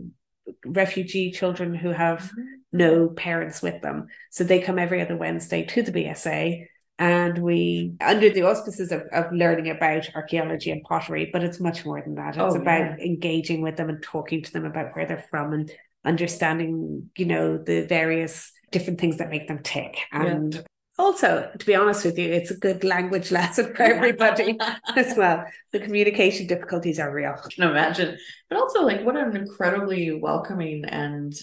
refugee 0.65 1.33
children 1.33 1.75
who 1.75 1.91
have 1.91 2.21
mm-hmm. 2.21 2.60
No 2.73 3.09
parents 3.09 3.63
with 3.63 3.83
them. 3.83 4.07
So 4.31 4.45
they 4.45 4.61
come 4.61 4.79
every 4.79 5.01
other 5.01 5.17
Wednesday 5.17 5.65
to 5.65 5.83
the 5.83 5.93
BSA 5.93 6.67
and 7.01 7.39
we 7.39 7.95
under 8.03 8.29
the 8.29 8.43
auspices 8.43 8.93
of, 8.93 9.03
of 9.13 9.33
learning 9.33 9.71
about 9.71 10.09
archaeology 10.15 10.71
and 10.71 10.83
pottery 10.85 11.31
but 11.33 11.43
it's 11.43 11.59
much 11.59 11.85
more 11.85 12.01
than 12.03 12.15
that 12.15 12.37
it's 12.37 12.55
oh, 12.55 12.61
about 12.61 12.99
yeah. 12.99 13.05
engaging 13.05 13.63
with 13.63 13.77
them 13.77 13.89
and 13.89 14.03
talking 14.03 14.43
to 14.43 14.53
them 14.53 14.67
about 14.67 14.95
where 14.95 15.07
they're 15.07 15.27
from 15.31 15.53
and 15.55 15.73
understanding 16.05 17.11
you 17.17 17.25
know 17.25 17.57
the 17.57 17.87
various 17.87 18.53
different 18.71 19.01
things 19.01 19.17
that 19.17 19.31
make 19.31 19.49
them 19.49 19.63
tick 19.63 19.97
and 20.13 20.55
yeah. 20.55 20.61
Also 21.01 21.51
to 21.59 21.67
be 21.67 21.75
honest 21.75 22.05
with 22.05 22.19
you 22.19 22.33
it's 22.33 22.51
a 22.51 22.57
good 22.57 22.85
language 22.85 23.31
lesson 23.39 23.75
for 23.75 23.83
everybody 23.83 24.59
as 24.97 25.17
well 25.17 25.45
the 25.73 25.81
communication 25.81 26.47
difficulties 26.47 27.01
are 27.01 27.13
real 27.13 27.35
I 27.37 27.49
can 27.49 27.69
imagine 27.69 28.19
but 28.49 28.59
also 28.59 28.83
like 28.83 29.05
what 29.05 29.17
an 29.17 29.37
incredibly 29.37 30.13
welcoming 30.13 30.85
and 30.85 31.35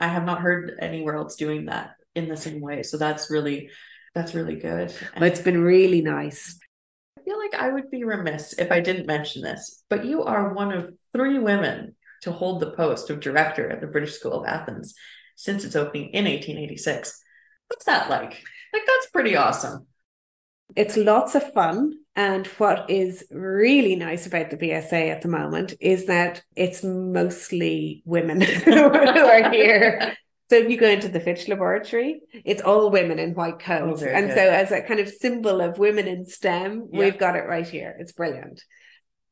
i 0.00 0.08
have 0.08 0.24
not 0.24 0.40
heard 0.40 0.76
anywhere 0.80 1.16
else 1.16 1.36
doing 1.36 1.66
that 1.66 1.96
in 2.14 2.28
the 2.28 2.36
same 2.36 2.60
way 2.60 2.82
so 2.82 2.96
that's 2.96 3.30
really 3.30 3.70
that's 4.14 4.34
really 4.34 4.56
good. 4.56 4.94
It's 5.16 5.40
been 5.40 5.62
really 5.62 6.02
nice. 6.02 6.58
I 7.18 7.22
feel 7.22 7.38
like 7.38 7.54
I 7.54 7.70
would 7.70 7.90
be 7.90 8.04
remiss 8.04 8.54
if 8.54 8.70
I 8.70 8.80
didn't 8.80 9.06
mention 9.06 9.42
this, 9.42 9.82
but 9.88 10.04
you 10.04 10.22
are 10.24 10.52
one 10.52 10.72
of 10.72 10.92
three 11.12 11.38
women 11.38 11.94
to 12.22 12.32
hold 12.32 12.60
the 12.60 12.72
post 12.72 13.10
of 13.10 13.20
director 13.20 13.70
at 13.70 13.80
the 13.80 13.86
British 13.86 14.14
School 14.14 14.32
of 14.32 14.46
Athens 14.46 14.94
since 15.36 15.64
its 15.64 15.76
opening 15.76 16.10
in 16.10 16.24
1886. 16.24 17.22
What's 17.68 17.86
that 17.86 18.10
like? 18.10 18.42
Like, 18.72 18.81
that's 19.02 19.10
pretty 19.10 19.36
awesome. 19.36 19.86
It's 20.76 20.96
lots 20.96 21.34
of 21.34 21.52
fun. 21.52 21.94
And 22.14 22.46
what 22.58 22.90
is 22.90 23.24
really 23.30 23.96
nice 23.96 24.26
about 24.26 24.50
the 24.50 24.56
BSA 24.56 25.10
at 25.10 25.22
the 25.22 25.28
moment 25.28 25.74
is 25.80 26.06
that 26.06 26.42
it's 26.54 26.84
mostly 26.84 28.02
women 28.04 28.40
who 28.64 28.72
are 28.74 29.50
here. 29.50 30.14
So 30.50 30.56
if 30.56 30.68
you 30.68 30.76
go 30.76 30.88
into 30.88 31.08
the 31.08 31.20
Fitch 31.20 31.48
Laboratory, 31.48 32.20
it's 32.44 32.60
all 32.60 32.90
women 32.90 33.18
in 33.18 33.34
white 33.34 33.54
oh, 33.54 33.64
coats. 33.64 34.02
Oh, 34.02 34.06
and 34.06 34.26
good. 34.26 34.36
so 34.36 34.42
as 34.42 34.70
a 34.70 34.82
kind 34.82 35.00
of 35.00 35.08
symbol 35.08 35.62
of 35.62 35.78
women 35.78 36.06
in 36.06 36.26
STEM, 36.26 36.90
yeah. 36.92 36.98
we've 36.98 37.18
got 37.18 37.36
it 37.36 37.46
right 37.46 37.66
here. 37.66 37.96
It's 37.98 38.12
brilliant. 38.12 38.62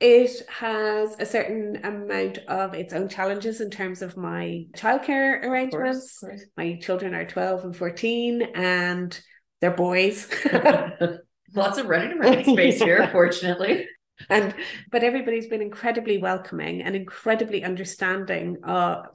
It 0.00 0.49
has 0.49 1.17
a 1.19 1.27
certain 1.27 1.85
amount 1.85 2.39
of 2.49 2.73
its 2.73 2.95
own 2.95 3.11
challenges 3.11 3.61
in 3.61 3.71
terms 3.71 4.00
of 4.00 4.17
my 4.17 4.65
childcare 4.75 5.45
arrangements. 5.45 6.23
Of 6.23 6.29
course, 6.29 6.41
of 6.41 6.41
course. 6.41 6.45
My 6.57 6.79
children 6.81 7.15
are 7.15 7.27
12 7.27 7.65
and 7.65 7.77
14 7.77 8.43
and 8.55 9.21
they're 9.61 9.71
boys. 9.71 10.29
Lots 11.55 11.79
of 11.79 11.87
running 11.87 12.19
around 12.19 12.45
space 12.45 12.81
here, 12.81 13.09
fortunately. 13.12 13.87
And 14.29 14.55
but 14.90 15.02
everybody's 15.02 15.49
been 15.49 15.62
incredibly 15.62 16.19
welcoming 16.19 16.83
and 16.83 16.95
incredibly 16.95 17.64
understanding 17.64 18.59
of 18.64 19.07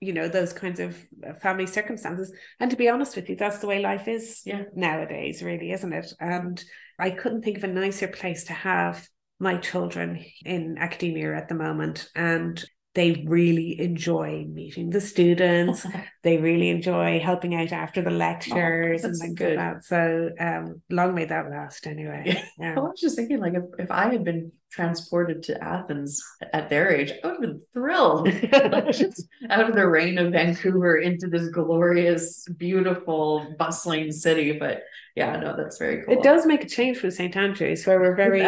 you 0.00 0.12
know 0.12 0.28
those 0.28 0.52
kinds 0.52 0.80
of 0.80 0.96
uh, 1.26 1.34
family 1.34 1.66
circumstances. 1.66 2.32
And 2.60 2.70
to 2.70 2.76
be 2.76 2.88
honest 2.88 3.16
with 3.16 3.28
you 3.28 3.36
that's 3.36 3.58
the 3.58 3.66
way 3.66 3.80
life 3.80 4.06
is 4.06 4.42
yeah. 4.44 4.64
nowadays 4.74 5.42
really 5.42 5.72
isn't 5.72 5.92
it? 5.92 6.12
And 6.20 6.62
i 6.98 7.10
couldn't 7.10 7.42
think 7.42 7.56
of 7.56 7.64
a 7.64 7.68
nicer 7.68 8.08
place 8.08 8.44
to 8.44 8.52
have 8.52 9.08
my 9.38 9.56
children 9.56 10.22
in 10.44 10.76
academia 10.78 11.34
at 11.34 11.48
the 11.48 11.54
moment. 11.54 12.08
And 12.14 12.62
they 12.94 13.24
really 13.26 13.80
enjoy 13.80 14.44
meeting 14.46 14.90
the 14.90 15.00
students. 15.00 15.86
they 16.22 16.38
really 16.38 16.70
enjoy 16.70 17.20
helping 17.20 17.54
out 17.54 17.70
after 17.70 18.02
the 18.02 18.10
lectures 18.10 19.04
oh, 19.04 19.08
and 19.08 19.16
things 19.16 19.38
good. 19.38 19.56
like 19.56 19.74
that. 19.74 19.84
So 19.84 20.30
um, 20.40 20.82
long 20.90 21.14
may 21.14 21.24
that 21.26 21.50
last 21.50 21.86
anyway. 21.86 22.42
Yeah. 22.58 22.74
I 22.76 22.80
was 22.80 23.00
just 23.00 23.16
thinking 23.16 23.38
like 23.38 23.54
if, 23.54 23.62
if 23.78 23.90
I 23.90 24.10
had 24.10 24.24
been 24.24 24.50
transported 24.72 25.42
to 25.44 25.62
Athens 25.62 26.22
at 26.52 26.68
their 26.68 26.92
age, 26.92 27.12
I 27.12 27.26
would 27.26 27.32
have 27.34 27.40
been 27.40 27.62
thrilled. 27.72 28.26
just 28.92 29.24
out 29.48 29.68
of 29.68 29.76
the 29.76 29.86
rain 29.86 30.18
of 30.18 30.32
Vancouver 30.32 30.98
into 30.98 31.28
this 31.28 31.48
glorious, 31.48 32.46
beautiful, 32.56 33.54
bustling 33.56 34.10
city. 34.10 34.52
But 34.52 34.82
yeah, 35.14 35.36
no, 35.36 35.56
that's 35.56 35.78
very 35.78 36.04
cool. 36.04 36.14
It 36.14 36.22
does 36.22 36.44
make 36.44 36.64
a 36.64 36.68
change 36.68 36.98
for 36.98 37.10
St. 37.10 37.36
Andrews, 37.36 37.86
where 37.86 38.00
we're 38.00 38.16
very 38.28 38.42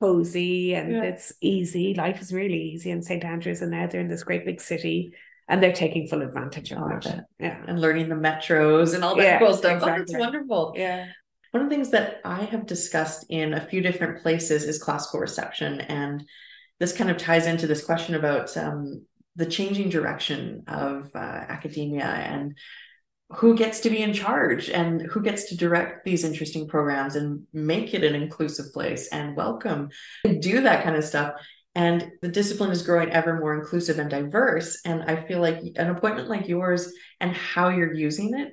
cozy 0.00 0.74
and 0.74 0.92
yeah. 0.92 1.02
it's 1.02 1.32
easy. 1.40 1.94
Life 1.94 2.20
is 2.20 2.32
really 2.32 2.60
easy 2.72 2.90
in 2.90 3.02
St. 3.02 3.24
Andrews, 3.24 3.62
and 3.62 3.70
now 3.70 3.86
they're 3.86 4.00
in 4.00 4.08
this 4.08 4.24
great 4.24 4.44
big 4.44 4.60
city 4.60 5.12
and 5.50 5.60
they're 5.60 5.72
taking 5.72 6.06
full 6.06 6.22
advantage 6.22 6.72
of 6.72 7.04
it. 7.04 7.24
Yeah. 7.40 7.60
And 7.66 7.80
learning 7.80 8.08
the 8.08 8.14
metros 8.14 8.94
and 8.94 9.02
all 9.02 9.16
that 9.16 9.22
yeah, 9.22 9.38
cool 9.40 9.52
stuff. 9.52 9.78
Exactly. 9.78 9.92
Oh, 9.92 9.98
that's 9.98 10.20
wonderful. 10.32 10.74
Yeah. 10.76 11.06
One 11.50 11.64
of 11.64 11.68
the 11.68 11.74
things 11.74 11.90
that 11.90 12.20
I 12.24 12.44
have 12.44 12.66
discussed 12.66 13.26
in 13.28 13.54
a 13.54 13.66
few 13.66 13.80
different 13.80 14.22
places 14.22 14.62
is 14.62 14.80
classical 14.80 15.18
reception. 15.18 15.80
And 15.80 16.24
this 16.78 16.92
kind 16.92 17.10
of 17.10 17.16
ties 17.16 17.46
into 17.46 17.66
this 17.66 17.84
question 17.84 18.14
about 18.14 18.56
um, 18.56 19.04
the 19.34 19.46
changing 19.46 19.88
direction 19.88 20.62
of 20.68 21.10
uh, 21.16 21.18
academia 21.18 22.04
and 22.04 22.56
who 23.32 23.56
gets 23.56 23.80
to 23.80 23.90
be 23.90 24.02
in 24.02 24.12
charge 24.12 24.68
and 24.68 25.02
who 25.02 25.22
gets 25.22 25.48
to 25.48 25.56
direct 25.56 26.04
these 26.04 26.24
interesting 26.24 26.66
programs 26.66 27.14
and 27.14 27.46
make 27.52 27.94
it 27.94 28.02
an 28.02 28.14
inclusive 28.14 28.72
place 28.72 29.08
and 29.08 29.36
welcome 29.36 29.88
and 30.24 30.42
do 30.42 30.62
that 30.62 30.82
kind 30.82 30.96
of 30.96 31.04
stuff 31.04 31.34
and 31.76 32.10
the 32.22 32.28
discipline 32.28 32.72
is 32.72 32.82
growing 32.82 33.10
ever 33.10 33.38
more 33.38 33.54
inclusive 33.54 33.98
and 33.98 34.10
diverse 34.10 34.80
and 34.84 35.02
i 35.04 35.24
feel 35.26 35.40
like 35.40 35.60
an 35.76 35.90
appointment 35.90 36.28
like 36.28 36.48
yours 36.48 36.92
and 37.20 37.32
how 37.32 37.68
you're 37.68 37.94
using 37.94 38.36
it 38.36 38.52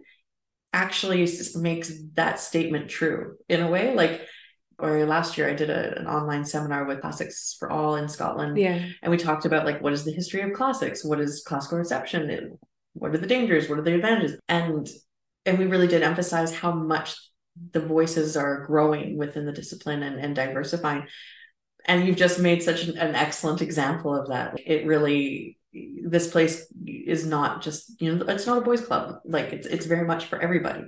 actually 0.74 1.28
makes 1.56 1.92
that 2.14 2.40
statement 2.40 2.90
true 2.90 3.36
in 3.50 3.62
a 3.62 3.70
way 3.70 3.96
like 3.96 4.22
or 4.80 5.06
last 5.08 5.40
year 5.40 5.50
I 5.50 5.56
did 5.56 5.72
a, 5.72 6.00
an 6.00 6.06
online 6.06 6.46
seminar 6.46 6.86
with 6.86 7.02
Classics 7.02 7.56
for 7.58 7.72
All 7.72 7.96
in 7.96 8.08
Scotland. 8.08 8.58
Yeah. 8.58 8.86
And 9.02 9.10
we 9.10 9.18
talked 9.18 9.46
about 9.46 9.66
like 9.66 9.82
what 9.82 9.94
is 9.94 10.06
the 10.06 10.12
history 10.12 10.42
of 10.42 10.54
classics? 10.54 11.04
What 11.04 11.20
is 11.20 11.44
classical 11.44 11.80
reception? 11.80 12.60
What 13.00 13.14
are 13.14 13.18
the 13.18 13.28
dangers? 13.28 13.70
What 13.70 13.80
are 13.80 13.84
the 13.84 13.96
advantages? 13.96 14.40
And 14.48 14.88
and 15.46 15.58
we 15.58 15.66
really 15.66 15.88
did 15.88 16.04
emphasize 16.04 16.54
how 16.54 16.72
much 16.72 17.18
the 17.72 17.80
voices 17.80 18.36
are 18.36 18.66
growing 18.66 19.18
within 19.18 19.46
the 19.46 19.52
discipline 19.52 20.04
and, 20.04 20.20
and 20.20 20.36
diversifying. 20.36 21.08
And 21.86 22.06
you've 22.06 22.18
just 22.18 22.40
made 22.40 22.62
such 22.62 22.84
an, 22.84 22.98
an 22.98 23.16
excellent 23.16 23.62
example 23.62 24.14
of 24.14 24.28
that. 24.28 24.60
It 24.66 24.86
really 24.86 25.58
this 25.74 26.30
place 26.30 26.72
is 26.86 27.26
not 27.26 27.62
just 27.62 28.02
you 28.02 28.14
know 28.14 28.26
it's 28.26 28.48
not 28.48 28.58
a 28.58 28.62
boys 28.62 28.82
club. 28.82 29.20
Like 29.26 29.54
it's 29.54 29.68
it's 29.68 29.86
very 29.86 30.06
much 30.06 30.26
for 30.26 30.42
everybody. 30.42 30.86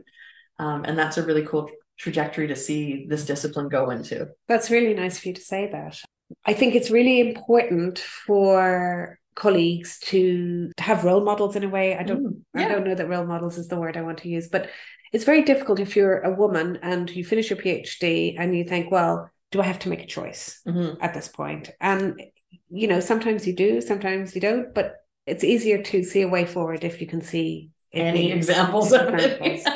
Um, 0.57 0.83
and 0.83 0.97
that's 0.97 1.17
a 1.17 1.23
really 1.23 1.45
cool 1.45 1.69
trajectory 1.97 2.47
to 2.47 2.55
see 2.55 3.05
this 3.07 3.25
discipline 3.25 3.69
go 3.69 3.89
into. 3.91 4.27
That's 4.47 4.69
really 4.69 4.93
nice 4.93 5.19
for 5.19 5.29
you 5.29 5.33
to 5.35 5.41
say 5.41 5.69
that. 5.71 6.01
I 6.45 6.53
think 6.53 6.75
it's 6.75 6.91
really 6.91 7.19
important 7.21 7.99
for 7.99 9.18
colleagues 9.35 9.99
to, 9.99 10.71
to 10.75 10.83
have 10.83 11.03
role 11.03 11.23
models 11.23 11.55
in 11.55 11.63
a 11.63 11.69
way. 11.69 11.95
I 11.97 12.03
don't 12.03 12.23
mm, 12.23 12.41
yeah. 12.55 12.65
I 12.65 12.69
don't 12.69 12.85
know 12.85 12.95
that 12.95 13.09
role 13.09 13.25
models 13.25 13.57
is 13.57 13.67
the 13.67 13.79
word 13.79 13.97
I 13.97 14.01
want 14.01 14.19
to 14.19 14.29
use, 14.29 14.47
but 14.49 14.69
it's 15.11 15.23
very 15.23 15.43
difficult 15.43 15.79
if 15.79 15.95
you're 15.95 16.19
a 16.19 16.33
woman 16.33 16.79
and 16.81 17.09
you 17.09 17.23
finish 17.23 17.49
your 17.49 17.57
PhD 17.57 18.35
and 18.37 18.55
you 18.55 18.63
think, 18.63 18.91
well, 18.91 19.29
do 19.51 19.61
I 19.61 19.65
have 19.65 19.79
to 19.79 19.89
make 19.89 20.01
a 20.01 20.07
choice 20.07 20.61
mm-hmm. 20.67 21.01
at 21.01 21.13
this 21.13 21.27
point? 21.27 21.71
And 21.79 22.21
you 22.69 22.87
know, 22.87 22.99
sometimes 22.99 23.47
you 23.47 23.55
do, 23.55 23.81
sometimes 23.81 24.35
you 24.35 24.41
don't, 24.41 24.73
but 24.73 24.97
it's 25.25 25.43
easier 25.43 25.81
to 25.81 26.03
see 26.03 26.21
a 26.21 26.27
way 26.27 26.45
forward 26.45 26.83
if 26.83 27.01
you 27.01 27.07
can 27.07 27.21
see 27.21 27.69
any 27.91 28.31
examples 28.31 28.93
of 28.93 29.13
it. 29.15 29.67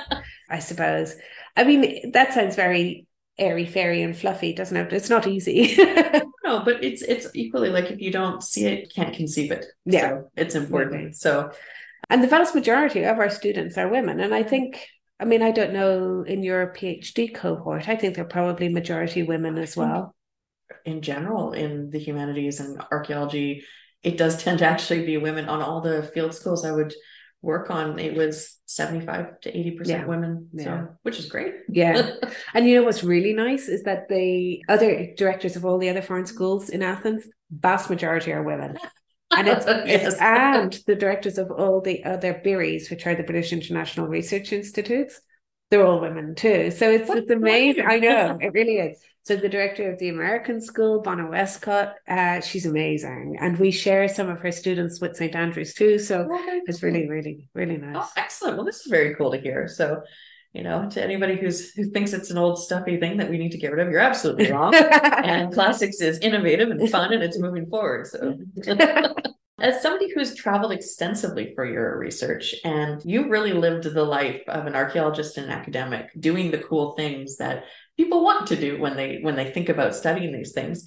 I 0.50 0.60
suppose. 0.60 1.16
I 1.56 1.64
mean, 1.64 2.12
that 2.12 2.34
sounds 2.34 2.56
very 2.56 3.08
airy 3.38 3.66
fairy 3.66 4.02
and 4.02 4.16
fluffy, 4.16 4.54
doesn't 4.54 4.78
it? 4.78 4.94
It's 4.94 5.10
not 5.10 5.28
easy. 5.28 5.76
no, 6.44 6.64
but 6.64 6.84
it's 6.84 7.02
it's 7.02 7.28
equally 7.34 7.70
like 7.70 7.92
if 7.92 8.00
you 8.00 8.12
don't 8.12 8.44
see 8.44 8.66
it, 8.66 8.82
you 8.82 8.88
can't 8.94 9.16
conceive 9.16 9.52
it. 9.52 9.66
Yeah. 9.86 10.10
So 10.10 10.32
it's 10.36 10.56
important. 10.56 11.02
Mm-hmm. 11.02 11.14
So 11.14 11.52
and 12.10 12.24
the 12.24 12.28
vast 12.28 12.54
majority 12.54 13.04
of 13.04 13.18
our 13.18 13.30
students 13.30 13.78
are 13.78 13.88
women. 13.88 14.20
And 14.20 14.34
I 14.34 14.44
think 14.44 14.88
I 15.20 15.26
mean, 15.26 15.42
I 15.42 15.52
don't 15.52 15.74
know 15.74 16.24
in 16.24 16.44
your 16.44 16.74
PhD 16.74 17.34
cohort, 17.34 17.88
I 17.88 17.96
think 17.96 18.16
they're 18.16 18.26
probably 18.26 18.70
majority 18.70 19.24
women 19.24 19.58
as 19.58 19.76
well. 19.76 20.16
In 20.86 21.02
general, 21.02 21.54
in 21.54 21.92
the 21.92 22.00
humanities 22.00 22.60
and 22.60 22.82
archaeology, 22.92 23.64
it 24.02 24.18
does 24.18 24.44
tend 24.44 24.60
to 24.60 24.66
actually 24.66 25.06
be 25.06 25.18
women 25.18 25.48
on 25.48 25.62
all 25.62 25.82
the 25.82 26.04
field 26.04 26.34
schools 26.36 26.66
I 26.66 26.72
would 26.72 26.94
work 27.44 27.70
on. 27.70 28.00
It 28.00 28.16
was 28.16 28.58
75 28.66 29.42
to 29.42 29.52
80% 29.52 29.88
Yeah. 29.88 30.06
women. 30.06 30.50
Yeah. 30.54 30.64
So 30.64 30.88
which 31.04 31.20
is 31.20 31.28
great. 31.28 31.54
Yeah. 31.70 32.12
and 32.56 32.66
you 32.68 32.78
know 32.78 32.84
what's 32.84 33.04
really 33.04 33.34
nice 33.34 33.68
is 33.68 33.84
that 33.84 34.08
the 34.10 34.64
other 34.68 35.14
directors 35.16 35.56
of 35.56 35.66
all 35.66 35.78
the 35.78 35.90
other 35.90 36.02
foreign 36.02 36.26
schools 36.26 36.70
in 36.70 36.82
Athens, 36.82 37.28
vast 37.52 37.90
majority 37.90 38.34
are 38.34 38.42
women. 38.42 38.78
And 39.36 39.48
it's, 39.48 39.66
it's 39.68 40.22
and 40.22 40.74
the 40.86 40.94
directors 40.94 41.40
of 41.40 41.50
all 41.50 41.82
the 41.82 42.04
other 42.06 42.40
BIRIs, 42.46 42.92
which 42.92 43.08
are 43.08 43.16
the 43.16 43.24
British 43.24 43.52
International 43.52 44.06
Research 44.06 44.54
Institutes, 44.54 45.20
they're 45.74 45.88
all 45.88 46.00
women 46.00 46.36
too. 46.36 46.70
So 46.70 46.92
it's 46.92 47.10
it's 47.10 47.32
amazing. 47.32 47.86
I 47.88 47.98
know 47.98 48.38
it 48.40 48.54
really 48.54 48.76
is. 48.76 49.00
So 49.24 49.36
the 49.36 49.50
director 49.50 49.92
of 49.92 49.98
the 49.98 50.10
American 50.10 50.62
school, 50.62 51.02
Bonna 51.02 51.24
Wescoat, 51.24 51.94
uh, 52.08 52.42
she's 52.42 52.68
amazing, 52.68 53.38
and 53.40 53.58
we 53.58 53.72
share 53.72 54.08
some 54.08 54.30
of 54.30 54.40
her 54.42 54.52
students 54.52 55.02
with 55.02 55.16
St 55.16 55.34
Andrews 55.34 55.74
too. 55.74 55.98
So 55.98 56.28
it's 56.68 56.84
really, 56.84 57.10
really, 57.10 57.50
really 57.56 57.78
nice. 57.78 57.96
Oh, 57.98 58.10
excellent. 58.18 58.58
Well, 58.58 58.68
this 58.68 58.82
is 58.82 58.88
very 58.88 59.16
cool 59.16 59.32
to 59.32 59.40
hear. 59.40 59.68
So, 59.68 60.04
you 60.54 60.62
know, 60.62 60.88
to 60.92 61.04
anybody 61.04 61.38
who's 61.38 61.72
who 61.72 61.86
thinks 61.86 62.14
it's 62.14 62.30
an 62.30 62.38
old 62.38 62.60
stuffy 62.60 63.00
thing 63.00 63.18
that 63.18 63.32
we 63.32 63.40
need 63.40 63.54
to 63.54 63.58
get 63.58 63.72
rid 63.72 63.84
of, 63.84 63.92
you're 63.92 64.00
absolutely 64.00 64.52
wrong. 64.52 64.76
and 65.24 65.52
classics 65.52 66.02
is 66.02 66.20
innovative 66.20 66.70
and 66.70 66.88
fun 66.88 67.14
and 67.14 67.24
it's 67.24 67.40
moving 67.40 67.66
forward. 67.66 68.06
So 68.06 68.38
as 69.64 69.82
somebody 69.82 70.12
who's 70.14 70.36
traveled 70.36 70.74
extensively 70.74 71.54
for 71.56 71.66
your 71.66 71.98
research 71.98 72.54
and 72.66 73.02
you 73.06 73.30
really 73.30 73.54
lived 73.54 73.86
the 73.86 74.04
life 74.04 74.42
of 74.48 74.68
an 74.68 74.76
archaeologist 74.76 75.38
and 75.38 75.50
academic 75.50 76.10
doing 76.20 76.52
the 76.52 76.58
cool 76.58 76.94
things 76.96 77.38
that 77.38 77.64
people 77.98 78.24
want 78.24 78.46
to 78.48 78.58
do 78.58 78.80
when 78.80 78.98
they 78.98 79.20
when 79.22 79.36
they 79.36 79.50
think 79.50 79.70
about 79.70 79.96
studying 79.96 80.34
these 80.34 80.52
things 80.52 80.86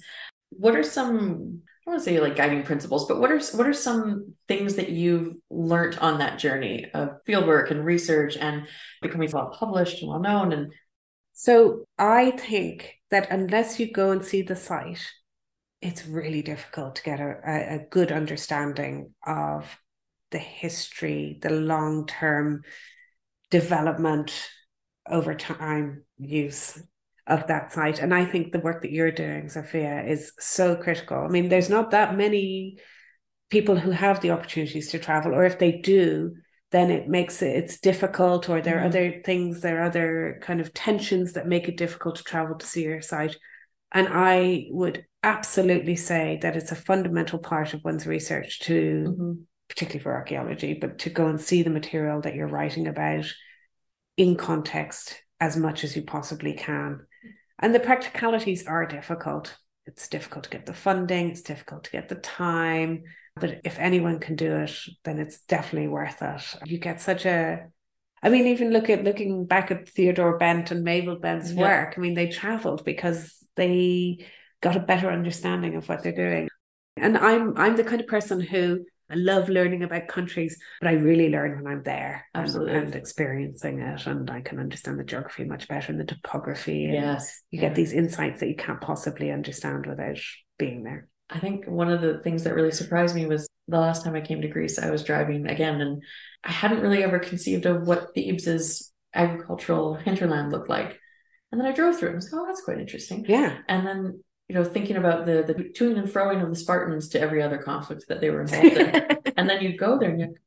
what 0.49 0.75
are 0.75 0.83
some 0.83 1.61
I 1.87 1.91
don't 1.91 1.99
want 1.99 2.05
to 2.05 2.11
say 2.11 2.19
like 2.19 2.35
guiding 2.35 2.63
principles, 2.63 3.07
but 3.07 3.21
what 3.21 3.31
are 3.31 3.39
what 3.55 3.65
are 3.65 3.71
some 3.71 4.33
things 4.49 4.75
that 4.75 4.89
you've 4.89 5.35
learned 5.49 5.97
on 5.99 6.19
that 6.19 6.37
journey 6.37 6.85
of 6.93 7.23
fieldwork 7.25 7.71
and 7.71 7.85
research 7.85 8.35
and 8.35 8.67
becoming 9.01 9.31
well 9.31 9.55
published 9.57 10.01
and 10.01 10.09
well 10.09 10.19
known 10.19 10.51
and 10.51 10.73
So 11.31 11.85
I 11.97 12.31
think 12.31 12.95
that 13.09 13.31
unless 13.31 13.79
you 13.79 13.89
go 13.89 14.11
and 14.11 14.25
see 14.25 14.41
the 14.41 14.57
site, 14.57 14.99
it's 15.81 16.05
really 16.05 16.41
difficult 16.41 16.95
to 16.95 17.03
get 17.03 17.19
a, 17.19 17.75
a, 17.75 17.87
good 17.89 18.11
understanding 18.11 19.13
of 19.25 19.79
the 20.31 20.39
history, 20.39 21.39
the 21.41 21.51
long 21.51 22.07
term 22.07 22.63
development 23.51 24.31
over 25.09 25.35
time 25.35 26.03
use 26.17 26.81
of 27.27 27.47
that 27.47 27.71
site. 27.71 27.99
And 27.99 28.13
I 28.13 28.25
think 28.25 28.51
the 28.51 28.59
work 28.59 28.81
that 28.81 28.91
you're 28.91 29.11
doing, 29.11 29.45
Zofia, 29.45 30.07
is 30.07 30.31
so 30.39 30.75
critical. 30.75 31.17
I 31.17 31.27
mean, 31.27 31.49
there's 31.49 31.69
not 31.69 31.91
that 31.91 32.17
many 32.17 32.79
people 33.49 33.77
who 33.77 33.91
have 33.91 34.21
the 34.21 34.31
opportunities 34.31 34.89
to 34.91 34.99
travel, 34.99 35.33
or 35.33 35.45
if 35.45 35.59
they 35.59 35.73
do, 35.73 36.35
then 36.71 36.91
it 36.91 37.07
makes 37.07 37.41
it 37.41 37.55
it's 37.55 37.79
difficult, 37.79 38.49
or 38.49 38.61
there 38.61 38.77
are 38.79 38.83
Mhm. 38.83 38.87
other 38.87 39.21
things, 39.23 39.61
there 39.61 39.79
are 39.79 39.85
other 39.85 40.39
kind 40.41 40.59
of 40.59 40.73
tensions 40.73 41.33
that 41.33 41.47
make 41.47 41.69
it 41.69 41.77
difficult 41.77 42.17
to 42.17 42.23
travel 42.23 42.57
to 42.57 42.65
see 42.65 42.83
your 42.83 43.01
site. 43.01 43.37
And 43.91 44.07
I 44.11 44.67
would 44.71 45.05
absolutely 45.23 45.95
say 45.95 46.39
that 46.41 46.55
it's 46.55 46.71
a 46.71 46.75
fundamental 46.75 47.39
part 47.39 47.73
of 47.73 47.83
one's 47.83 48.05
research 48.05 48.59
to 48.61 49.05
mm-hmm. 49.07 49.31
particularly 49.69 50.03
for 50.03 50.13
archaeology, 50.13 50.73
but 50.73 50.99
to 50.99 51.09
go 51.09 51.27
and 51.27 51.39
see 51.39 51.63
the 51.63 51.69
material 51.69 52.21
that 52.21 52.35
you're 52.35 52.47
writing 52.47 52.87
about 52.87 53.25
in 54.15 54.35
context 54.35 55.21
as 55.39 55.55
much 55.55 55.83
as 55.83 55.95
you 55.95 56.01
possibly 56.01 56.53
can. 56.53 57.05
And 57.59 57.73
the 57.73 57.79
practicalities 57.79 58.65
are 58.67 58.85
difficult. 58.85 59.57
It's 59.85 60.07
difficult 60.07 60.45
to 60.45 60.49
get 60.49 60.65
the 60.65 60.73
funding, 60.73 61.29
it's 61.31 61.41
difficult 61.41 61.85
to 61.85 61.91
get 61.91 62.09
the 62.09 62.15
time. 62.15 63.03
But 63.39 63.61
if 63.63 63.77
anyone 63.79 64.19
can 64.19 64.35
do 64.35 64.57
it, 64.57 64.75
then 65.03 65.19
it's 65.19 65.39
definitely 65.41 65.87
worth 65.87 66.21
it. 66.21 66.55
You 66.65 66.79
get 66.79 67.01
such 67.01 67.25
a 67.25 67.67
I 68.23 68.29
mean, 68.29 68.47
even 68.47 68.71
look 68.71 68.89
at 68.89 69.03
looking 69.03 69.45
back 69.45 69.69
at 69.69 69.87
Theodore 69.89 70.37
Bent 70.39 70.71
and 70.71 70.83
Mabel 70.83 71.17
Bent's 71.17 71.51
Yeah. 71.51 71.61
work. 71.61 71.93
I 71.95 72.01
mean, 72.01 72.15
they 72.15 72.27
traveled 72.27 72.83
because 72.83 73.43
they 73.57 74.25
got 74.61 74.75
a 74.75 74.79
better 74.79 75.11
understanding 75.11 75.75
of 75.75 75.87
what 75.89 76.03
they're 76.03 76.13
doing. 76.13 76.47
And 76.95 77.17
I'm 77.17 77.57
I'm 77.57 77.75
the 77.75 77.83
kind 77.83 78.01
of 78.01 78.07
person 78.07 78.39
who 78.39 78.85
I 79.09 79.15
love 79.15 79.47
learning 79.47 79.83
about 79.83 80.07
countries, 80.09 80.57
but 80.81 80.89
I 80.89 80.93
really 80.93 81.29
learn 81.29 81.55
when 81.55 81.71
I'm 81.71 81.83
there 81.83 82.25
and- 82.33 82.53
and, 82.69 82.95
experiencing 82.95 83.79
it. 83.79 84.05
And 84.05 84.29
I 84.29 84.41
can 84.41 84.59
understand 84.59 84.99
the 84.99 85.05
geography 85.05 85.45
much 85.45 85.67
better 85.67 85.91
and 85.91 85.99
the 85.99 86.05
topography. 86.05 86.89
Yes 86.91 87.41
you 87.51 87.59
get 87.59 87.75
these 87.75 87.93
insights 87.93 88.39
that 88.39 88.49
you 88.49 88.55
can't 88.55 88.81
possibly 88.81 89.31
understand 89.31 89.85
without 89.85 90.17
being 90.57 90.83
there. 90.83 91.07
I 91.29 91.39
think 91.39 91.65
one 91.65 91.89
of 91.89 92.01
the 92.01 92.19
things 92.19 92.43
that 92.43 92.55
really 92.55 92.71
surprised 92.71 93.15
me 93.15 93.25
was 93.25 93.47
the 93.67 93.79
last 93.79 94.03
time 94.03 94.15
I 94.15 94.21
came 94.21 94.41
to 94.41 94.47
Greece, 94.47 94.79
I 94.79 94.91
was 94.91 95.03
driving 95.03 95.45
again, 95.47 95.81
and 95.81 96.01
I 96.43 96.51
hadn't 96.51 96.81
really 96.81 97.03
ever 97.03 97.19
conceived 97.19 97.65
of 97.65 97.85
what 97.87 98.13
Thebes's 98.15 98.91
agricultural 99.13 99.95
hinterland 99.95 100.51
looked 100.51 100.69
like. 100.69 100.99
And 101.51 101.59
then 101.61 101.67
I 101.67 101.71
drove 101.71 101.97
through 101.97 102.09
it 102.09 102.11
and 102.11 102.17
was 102.17 102.31
like, 102.31 102.41
oh, 102.41 102.45
that's 102.45 102.61
quite 102.61 102.79
interesting. 102.79 103.25
Yeah. 103.27 103.57
And 103.69 103.85
then, 103.87 104.23
you 104.49 104.55
know, 104.55 104.63
thinking 104.63 104.97
about 104.97 105.25
the 105.25 105.43
the 105.47 105.53
toing 105.53 105.97
and 105.97 106.07
froing 106.09 106.43
of 106.43 106.49
the 106.49 106.55
Spartans 106.55 107.09
to 107.09 107.19
every 107.21 107.41
other 107.41 107.57
conflict 107.57 108.05
that 108.09 108.21
they 108.21 108.29
were 108.29 108.41
involved 108.41 108.65
in. 108.77 109.17
and 109.37 109.49
then 109.49 109.61
you 109.61 109.77
go 109.77 109.97
there 109.97 110.09
and 110.09 110.19
you're 110.19 110.29
like, 110.29 110.41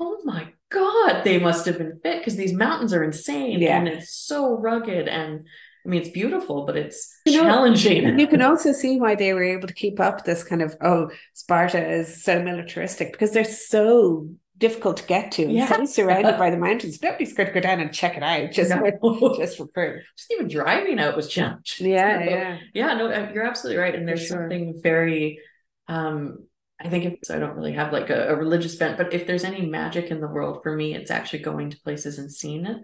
oh 0.00 0.18
my 0.24 0.48
God, 0.70 1.22
they 1.24 1.38
must 1.38 1.66
have 1.66 1.78
been 1.78 1.98
fit 2.02 2.18
because 2.20 2.36
these 2.36 2.52
mountains 2.52 2.92
are 2.92 3.04
insane 3.04 3.60
Yeah. 3.60 3.78
and 3.78 3.88
it's 3.88 4.14
so 4.14 4.58
rugged. 4.58 5.08
And 5.08 5.46
I 5.84 5.88
mean, 5.88 6.00
it's 6.00 6.10
beautiful, 6.10 6.64
but 6.64 6.76
it's 6.76 7.12
You 7.26 7.38
know, 7.38 7.42
challenging. 7.48 8.18
you 8.18 8.26
can 8.28 8.40
also 8.42 8.72
see 8.72 9.00
why 9.00 9.14
they 9.14 9.32
were 9.34 9.42
able 9.42 9.66
to 9.68 9.74
keep 9.74 9.98
up 10.00 10.24
this 10.24 10.44
kind 10.44 10.62
of 10.62 10.74
oh 10.80 11.10
Sparta 11.34 11.84
is 12.00 12.22
so 12.22 12.42
militaristic 12.42 13.12
because 13.12 13.32
they're 13.32 13.44
so 13.44 14.28
difficult 14.62 14.96
to 14.98 15.06
get 15.06 15.32
to 15.32 15.42
Yeah. 15.50 15.66
so 15.66 15.84
surrounded 15.84 16.38
by 16.38 16.48
the 16.50 16.56
mountains. 16.66 17.02
Nobody's 17.02 17.34
going 17.34 17.48
to 17.48 17.52
go 17.52 17.60
down 17.60 17.80
and 17.80 17.92
check 17.92 18.16
it 18.16 18.22
out 18.22 18.52
just 18.52 18.70
No. 18.70 18.90
for, 19.00 19.36
just 19.42 19.58
for 19.58 19.66
proof. 19.66 20.02
just 20.16 20.32
even 20.32 20.48
driving 20.48 20.98
out 21.00 21.16
was 21.16 21.28
challenging. 21.28 21.88
Yeah, 21.88 22.18
So, 22.24 22.30
yeah. 22.30 22.58
yeah. 22.72 22.94
No, 22.94 23.10
uh, 23.10 23.30
you're 23.34 23.44
absolutely 23.44 23.82
right. 23.82 23.94
And 23.94 24.08
there's 24.08 24.26
sure. 24.26 24.38
something 24.38 24.80
very, 24.82 25.40
um, 25.88 26.46
I 26.80 26.88
think 26.88 27.04
if, 27.04 27.14
so 27.24 27.36
I 27.36 27.38
don't 27.40 27.56
really 27.56 27.72
have 27.74 27.92
like 27.92 28.08
a, 28.10 28.28
a 28.30 28.36
religious 28.36 28.76
bent, 28.76 28.96
but 28.96 29.12
if 29.12 29.26
there's 29.26 29.44
any 29.44 29.66
magic 29.66 30.06
in 30.10 30.20
the 30.20 30.28
world 30.28 30.62
for 30.62 30.74
me, 30.74 30.94
it's 30.94 31.10
actually 31.10 31.40
going 31.40 31.70
to 31.70 31.80
places 31.80 32.18
and 32.18 32.32
seeing 32.32 32.64
it 32.64 32.78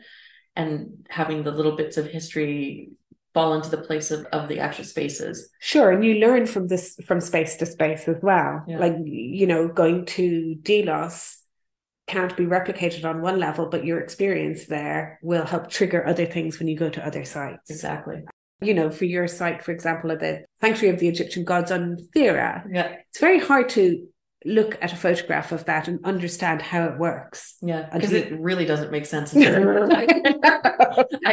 and 0.57 1.07
having 1.09 1.45
the 1.45 1.53
little 1.53 1.77
bits 1.77 1.97
of 1.97 2.07
history 2.07 2.91
fall 3.35 3.55
into 3.55 3.71
the 3.71 3.79
place 3.89 4.11
of, 4.11 4.25
of 4.33 4.49
the 4.49 4.59
actual 4.59 4.85
spaces. 4.85 5.51
Sure, 5.61 5.93
and 5.93 6.05
you 6.05 6.15
learn 6.15 6.47
from 6.47 6.67
this 6.67 6.97
from 7.07 7.21
space 7.21 7.57
to 7.57 7.67
space 7.67 8.09
as 8.09 8.17
well. 8.23 8.65
Yeah. 8.67 8.79
Like 8.79 8.97
you 9.05 9.47
know, 9.47 9.69
going 9.69 10.07
to 10.17 10.57
Delos 10.63 11.38
can't 12.09 12.37
be 12.37 12.47
replicated 12.47 13.05
on 13.05 13.23
one 13.23 13.39
level, 13.39 13.67
but 13.67 13.85
your 13.85 14.01
experience 14.01 14.67
there 14.67 15.19
will 15.23 15.45
help 15.45 15.71
trigger 15.71 16.07
other 16.07 16.27
things 16.27 16.59
when 16.59 16.67
you 16.69 16.77
go 16.77 16.89
to 16.91 17.07
other 17.07 17.25
sites. 17.25 17.71
Exactly. 17.71 18.25
You 18.61 18.75
know, 18.75 18.91
for 18.91 19.05
your 19.05 19.29
site, 19.29 19.63
for 19.63 19.71
example, 19.73 20.11
at 20.11 20.19
the 20.21 20.45
Sanctuary 20.61 20.93
of 20.95 21.01
the 21.01 21.09
Egyptian 21.09 21.45
Gods 21.45 21.71
on 21.71 21.97
Thera, 22.17 22.65
Yeah. 22.71 22.97
it's 23.09 23.21
very 23.21 23.39
hard 23.39 23.69
to 23.71 24.09
look 24.45 24.79
at 24.81 24.93
a 24.93 24.97
photograph 24.97 25.51
of 25.53 25.65
that 25.67 25.89
and 25.89 25.99
understand 26.05 26.63
how 26.63 26.85
it 26.87 26.99
works. 26.99 27.57
Yeah. 27.61 27.89
Because 27.93 28.13
it 28.13 28.33
really 28.39 28.65
doesn't 28.65 28.91
make 28.93 29.05
sense. 29.07 29.33
I 29.37 30.07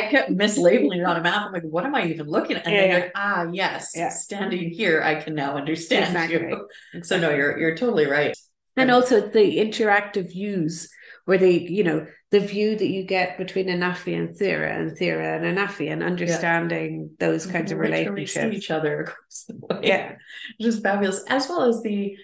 kept 0.09 0.31
mislabeling 0.31 0.99
it 0.99 1.05
on 1.05 1.17
a 1.17 1.21
map. 1.21 1.47
I'm 1.47 1.53
like, 1.53 1.63
what 1.63 1.85
am 1.85 1.95
I 1.95 2.05
even 2.07 2.27
looking 2.27 2.57
at? 2.57 2.65
And 2.65 2.73
then 2.75 2.81
Yeah, 2.83 2.89
you're 2.89 2.97
yeah. 2.97 3.03
like, 3.05 3.11
ah, 3.15 3.45
yes, 3.51 3.91
Yeah. 3.95 4.09
standing 4.09 4.69
here, 4.71 5.01
I 5.03 5.15
can 5.15 5.35
now 5.35 5.55
understand 5.55 6.05
Exactly. 6.15 6.49
you. 6.49 7.03
So 7.03 7.19
no, 7.19 7.29
you're 7.29 7.57
you're 7.59 7.75
totally 7.77 8.07
right. 8.07 8.35
And 8.77 8.91
also 8.91 9.21
the 9.21 9.57
interactive 9.57 10.31
views 10.31 10.89
where 11.25 11.37
they 11.37 11.59
you 11.59 11.83
know 11.83 12.05
the 12.31 12.39
view 12.39 12.75
that 12.75 12.87
you 12.87 13.03
get 13.03 13.37
between 13.37 13.67
Anafi 13.67 14.17
and 14.17 14.35
Thera 14.35 14.77
and 14.77 14.97
Thera 14.97 15.37
and 15.37 15.57
Anafi 15.57 15.91
and 15.91 16.03
understanding 16.03 17.11
those 17.19 17.43
mm-hmm. 17.43 17.53
kinds 17.53 17.71
of 17.71 17.79
relationships 17.79 18.55
each 18.55 18.71
other 18.71 19.01
across 19.01 19.45
the 19.47 19.55
way. 19.55 19.79
yeah 19.83 20.15
just 20.61 20.83
fabulous. 20.83 21.23
As 21.29 21.47
well 21.47 21.63
as 21.63 21.81
the 21.81 22.17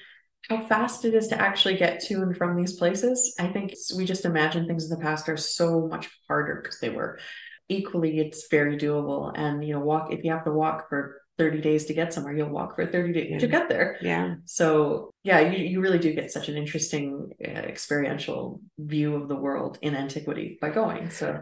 how 0.49 0.59
fast 0.65 1.05
it 1.05 1.13
is 1.13 1.27
to 1.27 1.39
actually 1.39 1.77
get 1.77 2.01
to 2.01 2.15
and 2.15 2.35
from 2.35 2.57
these 2.57 2.73
places. 2.73 3.35
I 3.39 3.47
think 3.47 3.73
we 3.95 4.05
just 4.05 4.25
imagine 4.25 4.67
things 4.67 4.89
in 4.89 4.97
the 4.97 5.03
past 5.03 5.29
are 5.29 5.37
so 5.37 5.87
much 5.87 6.09
harder 6.27 6.59
because 6.61 6.79
they 6.79 6.89
were. 6.89 7.19
Equally, 7.69 8.19
it's 8.19 8.47
very 8.51 8.77
doable. 8.77 9.31
And 9.33 9.63
you 9.63 9.73
know, 9.73 9.79
walk 9.79 10.11
if 10.11 10.25
you 10.25 10.31
have 10.31 10.43
to 10.43 10.51
walk 10.51 10.89
for 10.89 11.20
30 11.37 11.61
days 11.61 11.85
to 11.85 11.93
get 11.93 12.13
somewhere, 12.13 12.35
you'll 12.35 12.49
walk 12.49 12.75
for 12.75 12.85
30 12.85 13.13
days 13.13 13.41
to 13.41 13.47
get 13.47 13.69
there. 13.69 13.97
yeah 14.01 14.35
So 14.45 15.11
yeah, 15.23 15.39
you, 15.39 15.65
you 15.65 15.81
really 15.81 15.99
do 15.99 16.13
get 16.13 16.31
such 16.31 16.49
an 16.49 16.57
interesting 16.57 17.31
uh, 17.43 17.49
experiential 17.49 18.61
view 18.77 19.15
of 19.15 19.27
the 19.27 19.35
world 19.35 19.79
in 19.81 19.95
antiquity 19.95 20.57
by 20.61 20.69
going. 20.69 21.09
So 21.09 21.39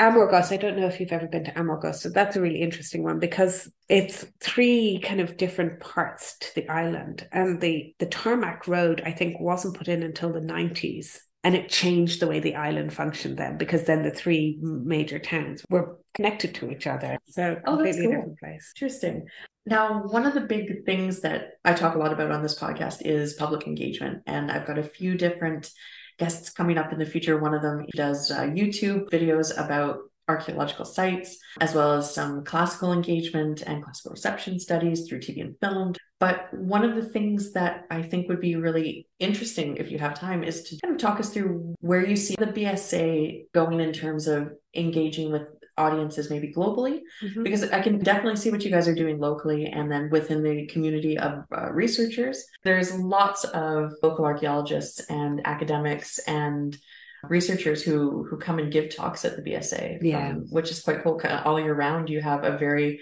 Amorgos, 0.00 0.50
I 0.50 0.56
don't 0.56 0.78
know 0.78 0.86
if 0.86 0.98
you've 0.98 1.12
ever 1.12 1.26
been 1.26 1.44
to 1.44 1.52
Amorgos, 1.52 2.00
so 2.00 2.08
that's 2.08 2.34
a 2.34 2.40
really 2.40 2.62
interesting 2.62 3.02
one 3.04 3.18
because 3.18 3.70
it's 3.86 4.24
three 4.40 4.98
kind 5.04 5.20
of 5.20 5.36
different 5.36 5.78
parts 5.78 6.38
to 6.38 6.54
the 6.54 6.68
island. 6.70 7.28
And 7.32 7.60
the 7.60 7.94
the 7.98 8.06
tarmac 8.06 8.66
road, 8.66 9.02
I 9.04 9.12
think, 9.12 9.38
wasn't 9.38 9.76
put 9.76 9.88
in 9.88 10.02
until 10.02 10.32
the 10.32 10.40
90s. 10.40 11.18
And 11.42 11.54
it 11.54 11.70
changed 11.70 12.20
the 12.20 12.26
way 12.26 12.38
the 12.38 12.56
island 12.56 12.92
functioned 12.92 13.38
then 13.38 13.56
because 13.56 13.84
then 13.84 14.02
the 14.02 14.10
three 14.10 14.58
major 14.60 15.18
towns 15.18 15.64
were 15.70 15.96
connected 16.12 16.54
to 16.56 16.70
each 16.70 16.86
other. 16.86 17.16
So 17.28 17.56
Oh, 17.66 17.76
that's 17.82 17.96
completely 17.96 18.02
cool. 18.02 18.10
different 18.12 18.38
place. 18.38 18.72
Interesting. 18.76 19.26
Now, 19.64 20.02
one 20.02 20.26
of 20.26 20.34
the 20.34 20.42
big 20.42 20.84
things 20.84 21.20
that 21.20 21.52
I 21.64 21.72
talk 21.72 21.94
a 21.94 21.98
lot 21.98 22.12
about 22.12 22.30
on 22.30 22.42
this 22.42 22.58
podcast 22.58 23.02
is 23.06 23.34
public 23.34 23.66
engagement. 23.66 24.22
And 24.26 24.50
I've 24.50 24.66
got 24.66 24.78
a 24.78 24.82
few 24.82 25.16
different 25.16 25.70
guests 26.18 26.50
coming 26.50 26.76
up 26.76 26.92
in 26.92 26.98
the 26.98 27.06
future. 27.06 27.38
One 27.40 27.54
of 27.54 27.62
them 27.62 27.86
does 27.96 28.30
uh, 28.30 28.40
YouTube 28.42 29.08
videos 29.08 29.56
about 29.58 29.96
archaeological 30.34 30.84
sites, 30.84 31.30
as 31.60 31.74
well 31.74 31.92
as 31.98 32.14
some 32.18 32.32
classical 32.44 32.92
engagement 32.92 33.56
and 33.68 33.82
classical 33.84 34.12
reception 34.12 34.58
studies 34.60 34.98
through 35.06 35.20
TV 35.20 35.40
and 35.46 35.54
film. 35.62 35.88
But 36.24 36.52
one 36.52 36.84
of 36.88 36.94
the 36.96 37.08
things 37.16 37.52
that 37.52 37.86
I 37.90 38.02
think 38.02 38.28
would 38.28 38.40
be 38.40 38.54
really 38.66 39.06
interesting 39.18 39.68
if 39.82 39.90
you 39.90 39.98
have 39.98 40.14
time 40.14 40.40
is 40.50 40.56
to 40.64 40.78
kind 40.82 40.94
of 40.94 41.00
talk 41.00 41.18
us 41.22 41.30
through 41.32 41.74
where 41.80 42.04
you 42.10 42.16
see 42.16 42.34
the 42.38 42.46
BSA 42.56 43.46
going 43.54 43.80
in 43.80 43.92
terms 43.92 44.26
of 44.26 44.40
engaging 44.74 45.32
with 45.32 45.46
audiences 45.78 46.28
maybe 46.28 46.52
globally 46.52 46.96
Mhm. 47.24 47.42
because 47.42 47.62
I 47.70 47.80
can 47.80 47.94
definitely 48.10 48.36
see 48.36 48.50
what 48.50 48.62
you 48.64 48.70
guys 48.70 48.86
are 48.86 48.94
doing 49.02 49.18
locally 49.18 49.64
and 49.78 49.90
then 49.90 50.10
within 50.10 50.42
the 50.42 50.66
community 50.66 51.16
of 51.26 51.32
uh, 51.56 51.68
researchers. 51.72 52.36
There's 52.64 52.90
lots 53.18 53.44
of 53.44 53.92
local 54.02 54.26
archaeologists 54.26 55.00
and 55.08 55.40
academics 55.46 56.18
and 56.42 56.76
researchers 57.28 57.82
who 57.82 58.24
who 58.24 58.38
come 58.38 58.58
and 58.58 58.72
give 58.72 58.94
talks 58.94 59.24
at 59.24 59.36
the 59.36 59.42
BSA, 59.42 59.98
Yeah. 60.02 60.30
um, 60.30 60.46
which 60.50 60.70
is 60.70 60.80
quite 60.82 61.02
cool. 61.02 61.20
All 61.44 61.60
year 61.60 61.74
round, 61.74 62.08
you 62.08 62.20
have 62.20 62.44
a 62.44 62.56
very 62.56 63.00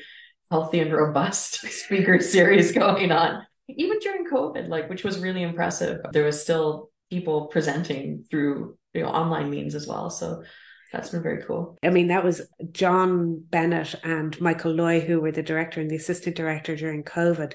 healthy 0.50 0.80
and 0.80 0.92
robust 0.92 1.54
speaker 1.70 2.20
series 2.20 2.72
going 2.72 3.12
on. 3.12 3.44
Even 3.68 3.98
during 3.98 4.26
COVID, 4.26 4.68
like 4.68 4.88
which 4.88 5.04
was 5.04 5.18
really 5.20 5.42
impressive. 5.42 6.00
There 6.12 6.24
was 6.24 6.40
still 6.42 6.90
people 7.10 7.46
presenting 7.46 8.24
through 8.30 8.76
you 8.94 9.02
know 9.02 9.08
online 9.08 9.50
means 9.50 9.74
as 9.74 9.86
well. 9.86 10.10
So 10.10 10.42
that's 10.92 11.10
been 11.10 11.22
very 11.22 11.42
cool. 11.42 11.76
I 11.84 11.90
mean, 11.90 12.08
that 12.08 12.24
was 12.24 12.40
John 12.72 13.44
Bennet 13.50 13.94
and 14.02 14.40
Michael 14.40 14.72
Loy, 14.72 15.00
who 15.00 15.20
were 15.20 15.32
the 15.32 15.42
director 15.42 15.82
and 15.82 15.90
the 15.90 15.96
assistant 15.96 16.34
director 16.34 16.74
during 16.76 17.04
COVID. 17.04 17.52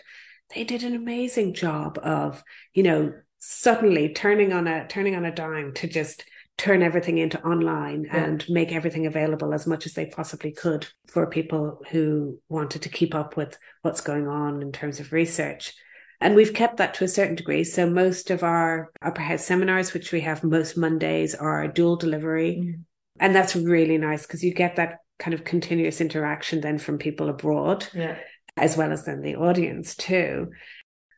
They 0.54 0.64
did 0.64 0.84
an 0.84 0.94
amazing 0.96 1.56
job 1.56 1.98
of, 2.04 2.44
you 2.76 2.84
know, 2.84 3.12
suddenly 3.40 4.14
turning 4.14 4.54
on 4.54 4.68
a 4.68 4.88
turning 4.88 5.16
on 5.16 5.26
a 5.26 5.34
dime 5.34 5.74
to 5.74 5.88
just 5.88 6.24
turn 6.58 6.84
everything 6.84 7.18
into 7.18 7.42
online 7.44 8.04
Yeah. 8.06 8.24
and 8.26 8.46
make 8.50 8.72
everything 8.72 9.06
available 9.06 9.54
as 9.54 9.66
much 9.66 9.86
as 9.86 9.94
they 9.94 10.06
possibly 10.06 10.52
could 10.52 10.88
for 11.08 11.26
people 11.28 11.82
who 11.92 12.40
wanted 12.50 12.84
to 12.84 12.90
keep 12.90 13.16
up 13.16 13.36
with 13.36 13.58
what's 13.82 14.02
going 14.02 14.28
on 14.28 14.62
in 14.62 14.72
terms 14.72 15.00
of 15.00 15.12
research. 15.12 15.74
And 16.22 16.36
we've 16.36 16.54
kept 16.54 16.78
that 16.78 16.94
to 16.96 17.04
a 17.04 17.08
certain 17.10 17.36
degree. 17.36 17.64
So 17.64 17.90
most 17.90 18.30
of 18.32 18.44
our 18.44 18.92
upper 19.02 19.22
house 19.22 19.44
seminars, 19.44 19.94
which 19.94 20.12
we 20.12 20.22
have 20.22 20.44
most 20.44 20.78
Mondays, 20.78 21.36
are 21.36 21.68
dual 21.68 21.98
delivery. 21.98 22.62
Mm. 22.64 22.82
And 23.20 23.36
that's 23.36 23.56
really 23.56 23.98
nice 23.98 24.26
because 24.26 24.44
you 24.44 24.54
get 24.54 24.78
that 24.78 25.00
kind 25.20 25.34
of 25.34 25.44
continuous 25.44 26.02
interaction 26.02 26.62
then 26.62 26.78
from 26.78 26.98
people 26.98 27.30
abroad, 27.30 27.88
Yeah. 27.94 28.18
as 28.58 28.78
well 28.78 28.92
as 28.92 29.06
then 29.06 29.22
the 29.22 29.36
audience 29.36 29.96
too. 29.96 30.52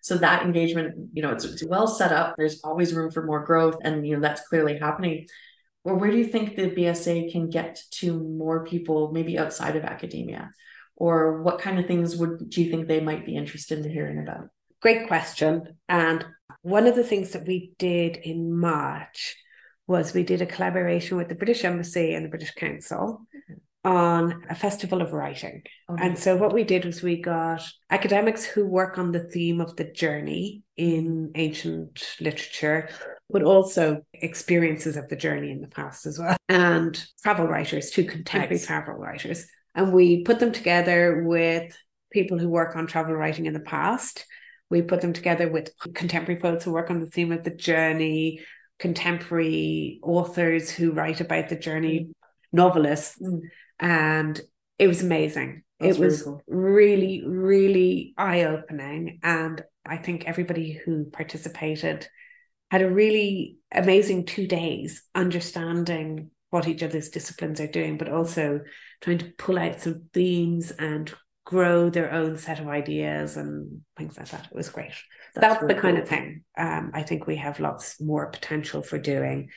So 0.06 0.20
that 0.20 0.44
engagement, 0.44 1.10
you 1.14 1.24
know, 1.24 1.32
it's, 1.32 1.46
it's 1.46 1.66
well 1.66 1.88
set 1.88 2.12
up. 2.12 2.36
There's 2.38 2.62
always 2.64 2.94
room 2.94 3.10
for 3.10 3.26
more 3.26 3.44
growth, 3.44 3.80
and 3.82 4.06
you 4.06 4.14
know 4.14 4.22
that's 4.22 4.48
clearly 4.48 4.78
happening. 4.78 5.26
Or 5.84 5.96
where 5.96 6.12
do 6.12 6.18
you 6.18 6.26
think 6.26 6.56
the 6.56 6.70
BSA 6.70 7.32
can 7.32 7.50
get 7.50 7.82
to 7.94 8.20
more 8.20 8.64
people, 8.64 9.12
maybe 9.12 9.40
outside 9.40 9.76
of 9.76 9.84
academia, 9.84 10.52
or 10.96 11.42
what 11.42 11.58
kind 11.58 11.80
of 11.80 11.88
things 11.88 12.16
would 12.18 12.52
do 12.52 12.64
you 12.64 12.70
think 12.70 12.88
they 12.88 13.00
might 13.00 13.26
be 13.26 13.36
interested 13.36 13.80
in 13.80 13.92
hearing 13.92 14.20
about? 14.20 14.50
Great 14.80 15.08
question. 15.08 15.76
And 15.90 16.24
one 16.62 16.86
of 16.86 16.96
the 16.96 17.04
things 17.04 17.32
that 17.32 17.48
we 17.48 17.74
did 17.80 18.18
in 18.18 18.56
March 18.56 19.36
was 19.88 20.14
we 20.14 20.22
did 20.22 20.44
a 20.44 20.46
collaboration 20.46 21.18
with 21.18 21.30
the 21.30 21.36
British 21.36 21.66
Embassy 21.66 22.14
and 22.14 22.24
the 22.24 22.30
British 22.30 22.54
Council 22.54 23.22
mm-hmm. 23.36 23.56
On 23.86 24.44
a 24.50 24.56
festival 24.56 25.02
of 25.02 25.14
writing. 25.14 25.62
And 25.88 26.18
so 26.18 26.36
what 26.36 26.54
we 26.54 26.64
did 26.64 26.86
was 26.86 27.04
we 27.04 27.22
got 27.22 27.62
academics 27.92 28.44
who 28.44 28.66
work 28.66 28.98
on 28.98 29.12
the 29.12 29.24
theme 29.24 29.62
of 29.62 29.76
the 29.76 29.84
journey 29.84 30.64
in 30.76 31.32
ancient 31.36 32.04
literature, 32.20 32.90
but 33.30 33.44
also 33.44 34.02
experiences 34.14 34.98
of 34.98 35.08
the 35.08 35.16
journey 35.16 35.52
in 35.52 35.62
the 35.62 35.68
past 35.68 36.08
as 36.08 36.18
well, 36.18 36.36
and 36.50 37.06
travel 37.22 37.46
writers, 37.46 37.92
two 37.92 38.06
contemporary 38.06 38.56
Nice. 38.56 38.66
travel 38.66 38.96
writers. 38.96 39.46
And 39.76 39.94
we 39.94 40.24
put 40.24 40.40
them 40.40 40.52
together 40.52 41.24
with 41.24 41.78
people 42.12 42.40
who 42.40 42.50
work 42.50 42.76
on 42.76 42.88
travel 42.88 43.14
writing 43.14 43.46
in 43.46 43.54
the 43.54 43.60
past. 43.60 44.26
We 44.72 44.82
put 44.82 45.02
them 45.02 45.14
together 45.14 45.48
with 45.48 45.70
contemporary 45.94 46.42
poets 46.42 46.66
who 46.66 46.72
work 46.72 46.90
on 46.90 47.02
the 47.02 47.06
theme 47.06 47.32
of 47.32 47.44
the 47.44 47.52
journey, 47.52 48.42
contemporary 48.80 50.00
authors 50.02 50.72
who 50.72 50.92
write 50.92 51.22
about 51.22 51.50
the 51.50 51.56
journey, 51.56 52.10
novelists. 52.52 53.22
Mm. 53.22 53.42
And 53.80 54.40
it 54.78 54.88
was 54.88 55.02
amazing. 55.02 55.64
That's 55.80 55.98
it 55.98 56.02
really 56.02 56.12
was 56.12 56.24
cool. 56.24 56.42
really, 56.48 57.24
really 57.26 58.14
eye 58.18 58.44
opening. 58.44 59.20
And 59.24 59.64
I 59.86 59.98
think 59.98 60.26
everybody 60.26 60.74
who 60.74 61.06
participated 61.06 62.08
had 62.72 62.82
a 62.82 62.90
really 62.90 63.58
amazing 63.72 64.26
two 64.26 64.48
days 64.48 65.04
understanding 65.14 66.32
what 66.50 66.68
each 66.68 66.84
other's 66.84 67.10
disciplines 67.10 67.60
are 67.60 67.68
doing, 67.68 67.98
but 67.98 68.10
also 68.10 68.62
trying 69.02 69.18
to 69.20 69.34
pull 69.38 69.60
out 69.60 69.82
some 69.82 70.06
themes 70.14 70.72
and 70.72 71.14
grow 71.46 71.90
their 71.90 72.12
own 72.12 72.38
set 72.38 72.60
of 72.60 72.68
ideas 72.68 73.38
and 73.38 73.82
things 73.98 74.18
like 74.18 74.30
that. 74.30 74.46
It 74.46 74.56
was 74.56 74.70
great. 74.70 74.94
That's, 75.36 75.62
really 75.62 75.76
the 75.76 75.82
kind 75.82 75.98
cool. 75.98 76.04
of 76.04 76.10
thing 76.10 76.44
um, 76.58 76.92
I 76.94 77.04
think 77.04 77.28
we 77.28 77.36
have 77.36 77.60
lots 77.60 78.02
more 78.02 78.28
potential 78.28 78.82
for 78.82 78.98
doing. 78.98 79.50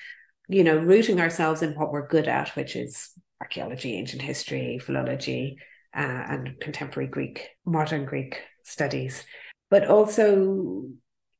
You 0.48 0.64
know, 0.64 0.78
rooting 0.78 1.20
ourselves 1.20 1.62
in 1.62 1.74
what 1.74 1.92
we're 1.92 2.08
good 2.08 2.26
at, 2.26 2.50
which 2.56 2.74
is 2.74 3.10
archaeology, 3.40 3.94
ancient 3.94 4.22
history, 4.22 4.78
philology, 4.78 5.56
uh, 5.96 6.00
and 6.00 6.60
contemporary 6.60 7.08
Greek, 7.08 7.48
modern 7.64 8.04
Greek 8.04 8.40
studies, 8.64 9.24
but 9.70 9.86
also 9.86 10.86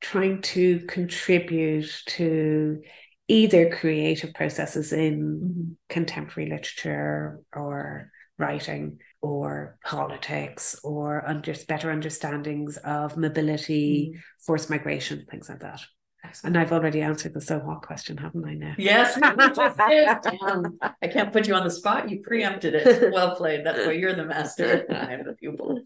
trying 0.01 0.41
to 0.43 0.81
contribute 0.81 1.91
to 2.07 2.81
either 3.27 3.69
creative 3.69 4.33
processes 4.33 4.93
in 4.93 5.41
Mhm. 5.41 5.77
contemporary 5.89 6.49
literature 6.49 7.41
or 7.55 8.11
writing 8.39 9.01
or 9.21 9.77
politics 9.85 10.79
or 10.85 11.27
under, 11.27 11.53
better 11.67 11.91
understandings 11.91 12.79
of 12.79 13.17
mobility, 13.17 14.15
forced 14.39 14.71
migration, 14.71 15.27
things 15.31 15.49
like 15.49 15.59
that. 15.61 15.81
Excellent. 16.25 16.57
And 16.57 16.63
I've 16.63 16.73
already 16.73 17.01
answered 17.01 17.33
the 17.33 17.41
so 17.41 17.59
what 17.59 17.83
question, 17.83 18.17
haven't 18.17 18.45
I 18.45 18.55
now? 18.55 18.75
Yes, 18.77 19.17
you 19.17 19.55
just 19.55 19.79
did. 19.79 20.09
Damn. 20.23 20.79
I 21.01 21.07
can't 21.07 21.33
put 21.33 21.47
you 21.47 21.55
on 21.55 21.65
the 21.65 21.71
spot. 21.71 22.11
You 22.11 22.21
preempted 22.21 22.75
it. 22.75 23.13
Well 23.13 23.37
played. 23.37 23.65
That's 23.65 23.87
why 23.87 23.93
you're 23.93 24.15
the 24.15 24.25
master. 24.25 24.85
I 24.91 25.15
am 25.15 25.25
the 25.25 25.35
pupil. 25.35 25.83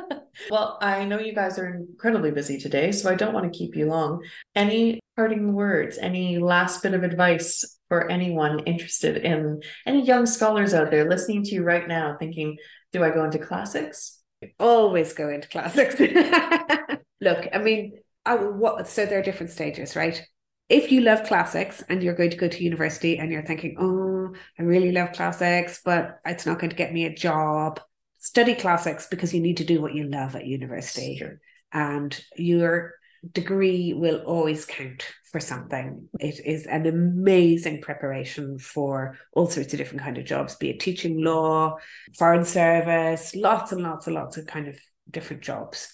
well, 0.50 0.78
I 0.80 1.04
know 1.04 1.20
you 1.20 1.34
guys 1.34 1.58
are 1.58 1.72
incredibly 1.72 2.32
busy 2.32 2.58
today, 2.58 2.90
so 2.90 3.10
I 3.10 3.14
don't 3.14 3.32
want 3.32 3.50
to 3.50 3.56
keep 3.56 3.76
you 3.76 3.86
long. 3.86 4.24
Any 4.54 5.00
parting 5.16 5.52
words, 5.52 5.98
any 5.98 6.38
last 6.38 6.82
bit 6.82 6.92
of 6.92 7.02
advice 7.02 7.78
for 7.88 8.10
anyone 8.10 8.60
interested 8.60 9.18
in 9.18 9.62
any 9.86 10.04
young 10.04 10.26
scholars 10.26 10.74
out 10.74 10.90
there 10.90 11.08
listening 11.08 11.44
to 11.44 11.54
you 11.54 11.62
right 11.62 11.86
now, 11.86 12.16
thinking, 12.18 12.56
do 12.92 13.04
I 13.04 13.10
go 13.10 13.24
into 13.24 13.38
classics? 13.38 14.20
Always 14.58 15.12
go 15.12 15.28
into 15.28 15.48
classics. 15.48 15.98
Look, 17.20 17.48
I 17.52 17.58
mean, 17.58 17.98
I, 18.26 18.34
what, 18.36 18.88
so 18.88 19.06
there 19.06 19.18
are 19.20 19.22
different 19.22 19.52
stages, 19.52 19.96
right? 19.96 20.22
If 20.68 20.90
you 20.90 21.00
love 21.00 21.24
classics 21.24 21.82
and 21.88 22.02
you're 22.02 22.14
going 22.14 22.30
to 22.30 22.36
go 22.36 22.48
to 22.48 22.64
university 22.64 23.18
and 23.18 23.30
you're 23.30 23.46
thinking, 23.46 23.76
oh, 23.80 24.34
I 24.58 24.62
really 24.62 24.92
love 24.92 25.12
classics, 25.12 25.80
but 25.84 26.18
it's 26.26 26.44
not 26.46 26.58
going 26.58 26.70
to 26.70 26.76
get 26.76 26.92
me 26.92 27.06
a 27.06 27.14
job, 27.14 27.80
study 28.18 28.54
classics 28.54 29.06
because 29.08 29.32
you 29.32 29.40
need 29.40 29.58
to 29.58 29.64
do 29.64 29.80
what 29.80 29.94
you 29.94 30.04
love 30.04 30.34
at 30.36 30.46
university. 30.46 31.16
Sure. 31.18 31.40
and 31.72 32.20
your 32.36 32.94
degree 33.32 33.92
will 33.94 34.18
always 34.18 34.64
count 34.66 35.04
for 35.32 35.40
something 35.40 36.08
it 36.20 36.38
is 36.44 36.66
an 36.66 36.86
amazing 36.86 37.80
preparation 37.82 38.58
for 38.58 39.16
all 39.32 39.46
sorts 39.48 39.72
of 39.72 39.78
different 39.78 40.02
kind 40.02 40.16
of 40.18 40.24
jobs 40.24 40.54
be 40.56 40.70
it 40.70 40.78
teaching 40.78 41.22
law 41.24 41.76
foreign 42.16 42.44
service 42.44 43.34
lots 43.34 43.72
and 43.72 43.82
lots 43.82 44.06
and 44.06 44.14
lots 44.14 44.36
of 44.36 44.46
kind 44.46 44.68
of 44.68 44.78
different 45.10 45.42
jobs 45.42 45.92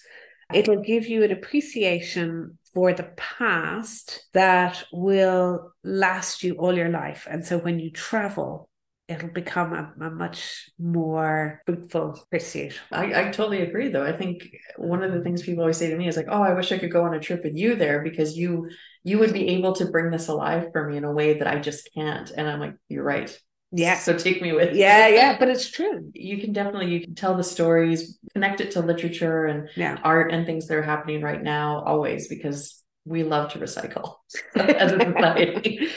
it'll 0.53 0.81
give 0.81 1.07
you 1.07 1.23
an 1.23 1.31
appreciation 1.31 2.57
for 2.73 2.93
the 2.93 3.09
past 3.17 4.25
that 4.33 4.83
will 4.91 5.71
last 5.83 6.43
you 6.43 6.55
all 6.55 6.75
your 6.75 6.89
life 6.89 7.27
and 7.29 7.45
so 7.45 7.57
when 7.57 7.79
you 7.79 7.91
travel 7.91 8.69
it'll 9.07 9.29
become 9.29 9.73
a, 9.73 10.05
a 10.05 10.09
much 10.09 10.69
more 10.79 11.61
fruitful 11.65 12.19
pursuit 12.31 12.79
I, 12.91 13.27
I 13.27 13.31
totally 13.31 13.61
agree 13.61 13.89
though. 13.89 14.05
I 14.05 14.15
think 14.15 14.55
one 14.77 15.03
of 15.03 15.11
the 15.11 15.21
things 15.21 15.41
people 15.41 15.61
always 15.61 15.77
say 15.77 15.89
to 15.89 15.97
me 15.97 16.07
is 16.07 16.15
like, 16.15 16.27
oh, 16.29 16.41
I 16.41 16.53
wish 16.53 16.71
I 16.71 16.77
could 16.77 16.91
go 16.91 17.03
on 17.03 17.13
a 17.13 17.19
trip 17.19 17.43
with 17.43 17.55
you 17.55 17.75
there 17.75 18.01
because 18.01 18.37
you 18.37 18.69
you 19.03 19.19
would 19.19 19.33
be 19.33 19.49
able 19.49 19.73
to 19.73 19.85
bring 19.85 20.11
this 20.11 20.29
alive 20.29 20.67
for 20.71 20.87
me 20.87 20.97
in 20.97 21.03
a 21.03 21.11
way 21.11 21.37
that 21.37 21.47
I 21.47 21.59
just 21.59 21.89
can't. 21.93 22.31
And 22.31 22.47
I'm 22.47 22.59
like, 22.59 22.75
you're 22.87 23.03
right. 23.03 23.37
Yeah. 23.75 23.97
So 23.97 24.15
take 24.15 24.41
me 24.41 24.53
with. 24.53 24.75
Yeah, 24.75 25.07
yeah, 25.07 25.35
but 25.39 25.49
it's 25.49 25.69
true. 25.69 26.11
You 26.13 26.37
can 26.39 26.53
definitely 26.53 26.93
you 26.93 27.01
can 27.01 27.15
tell 27.15 27.35
the 27.35 27.43
stories, 27.43 28.19
connect 28.33 28.61
it 28.61 28.71
to 28.71 28.81
literature 28.81 29.45
and 29.45 29.67
Yeah. 29.75 29.97
art 30.03 30.31
and 30.31 30.45
things 30.45 30.67
that 30.67 30.77
are 30.77 30.83
happening 30.83 31.21
right 31.21 31.41
now 31.41 31.83
always 31.83 32.27
because 32.27 32.81
we 33.05 33.23
love 33.23 33.51
to 33.53 33.59
recycle 33.59 34.17
as 34.55 34.91
a 34.91 34.99
society. 35.13 35.89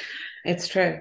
It's 0.44 0.68
true. 0.68 1.00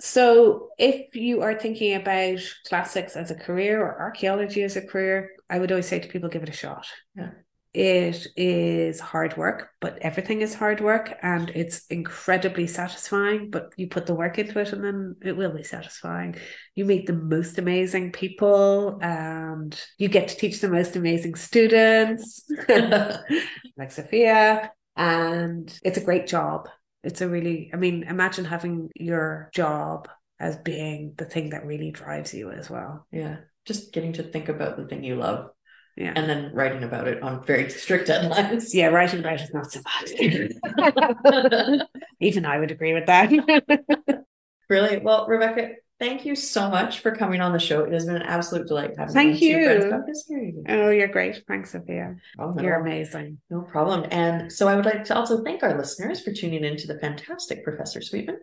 So, 0.00 0.70
if 0.78 1.14
you 1.14 1.42
are 1.42 1.58
thinking 1.58 1.94
about 1.94 2.38
classics 2.66 3.16
as 3.16 3.30
a 3.30 3.34
career 3.34 3.80
or 3.80 4.00
archaeology 4.00 4.62
as 4.62 4.76
a 4.76 4.82
career, 4.86 5.30
I 5.48 5.58
would 5.58 5.70
always 5.72 5.86
say 5.86 5.98
to 6.00 6.08
people, 6.08 6.28
give 6.28 6.42
it 6.42 6.48
a 6.48 6.52
shot. 6.52 6.86
Yeah. 7.16 7.30
It 7.74 8.28
is 8.36 9.00
hard 9.00 9.36
work, 9.36 9.70
but 9.80 9.98
everything 10.00 10.42
is 10.42 10.54
hard 10.54 10.80
work 10.80 11.12
and 11.22 11.50
it's 11.50 11.84
incredibly 11.86 12.68
satisfying. 12.68 13.50
But 13.50 13.72
you 13.76 13.88
put 13.88 14.06
the 14.06 14.14
work 14.14 14.38
into 14.38 14.60
it 14.60 14.72
and 14.72 14.84
then 14.84 15.16
it 15.24 15.36
will 15.36 15.52
be 15.52 15.64
satisfying. 15.64 16.36
You 16.76 16.84
meet 16.84 17.06
the 17.06 17.14
most 17.14 17.58
amazing 17.58 18.12
people 18.12 19.00
and 19.02 19.78
you 19.98 20.08
get 20.08 20.28
to 20.28 20.36
teach 20.36 20.60
the 20.60 20.68
most 20.68 20.94
amazing 20.94 21.34
students, 21.34 22.44
like 22.68 23.90
Zofia. 23.90 24.68
And 24.94 25.76
it's 25.82 25.98
a 25.98 26.04
great 26.04 26.28
job. 26.28 26.68
It's 27.02 27.22
a 27.22 27.28
really, 27.28 27.70
I 27.74 27.76
mean, 27.76 28.04
imagine 28.04 28.44
having 28.44 28.90
your 28.94 29.50
job 29.52 30.08
as 30.38 30.56
being 30.58 31.14
the 31.16 31.24
thing 31.24 31.50
that 31.50 31.66
really 31.66 31.90
drives 31.90 32.32
you 32.32 32.52
as 32.52 32.70
well. 32.70 33.06
yeah. 33.10 33.38
Just 33.64 33.92
getting 33.94 34.12
to 34.12 34.22
think 34.22 34.50
about 34.50 34.76
the 34.76 34.86
thing 34.86 35.02
you 35.02 35.16
love 35.16 35.48
Yeah. 35.96 36.12
and 36.16 36.28
then 36.28 36.50
writing 36.52 36.82
about 36.82 37.06
it 37.06 37.22
on 37.22 37.44
very 37.44 37.70
strict 37.70 38.08
deadlines. 38.08 38.74
yeah, 38.74 38.88
writing 38.88 39.20
about 39.20 39.34
it 39.34 39.42
is 39.42 39.54
not 39.54 39.70
so 39.70 39.80
bad. 39.80 41.82
Even 42.20 42.44
I 42.44 42.58
would 42.58 42.72
agree 42.72 42.94
with 42.94 43.06
that. 43.06 43.30
Brilliant. 44.68 45.04
Well, 45.04 45.26
Rebecca, 45.28 45.74
thank 46.00 46.24
you 46.24 46.34
so 46.34 46.68
much 46.68 47.00
for 47.00 47.14
coming 47.14 47.40
on 47.40 47.52
the 47.52 47.58
show. 47.58 47.84
It 47.84 47.92
has 47.92 48.06
been 48.06 48.16
an 48.16 48.22
absolute 48.22 48.66
delight 48.66 48.92
having 48.98 49.14
Thank 49.14 49.40
you 49.40 49.56
on 49.56 49.80
Two 49.80 49.88
Friends 49.88 50.24
you. 50.28 50.64
Oh, 50.68 50.90
you're 50.90 51.08
great. 51.08 51.42
Thanks, 51.46 51.72
Zofia. 51.72 52.16
Oh, 52.38 52.50
no. 52.50 52.62
You're 52.62 52.80
amazing. 52.80 53.38
No 53.50 53.62
problem. 53.62 54.06
And 54.10 54.52
so 54.52 54.66
I 54.66 54.74
would 54.74 54.86
like 54.86 55.04
to 55.04 55.16
also 55.16 55.44
thank 55.44 55.62
our 55.62 55.76
listeners 55.76 56.22
for 56.22 56.32
tuning 56.32 56.64
in 56.64 56.76
to 56.78 56.86
the 56.86 56.98
fantastic 56.98 57.62
Professor 57.62 58.00
Sweetman. 58.00 58.38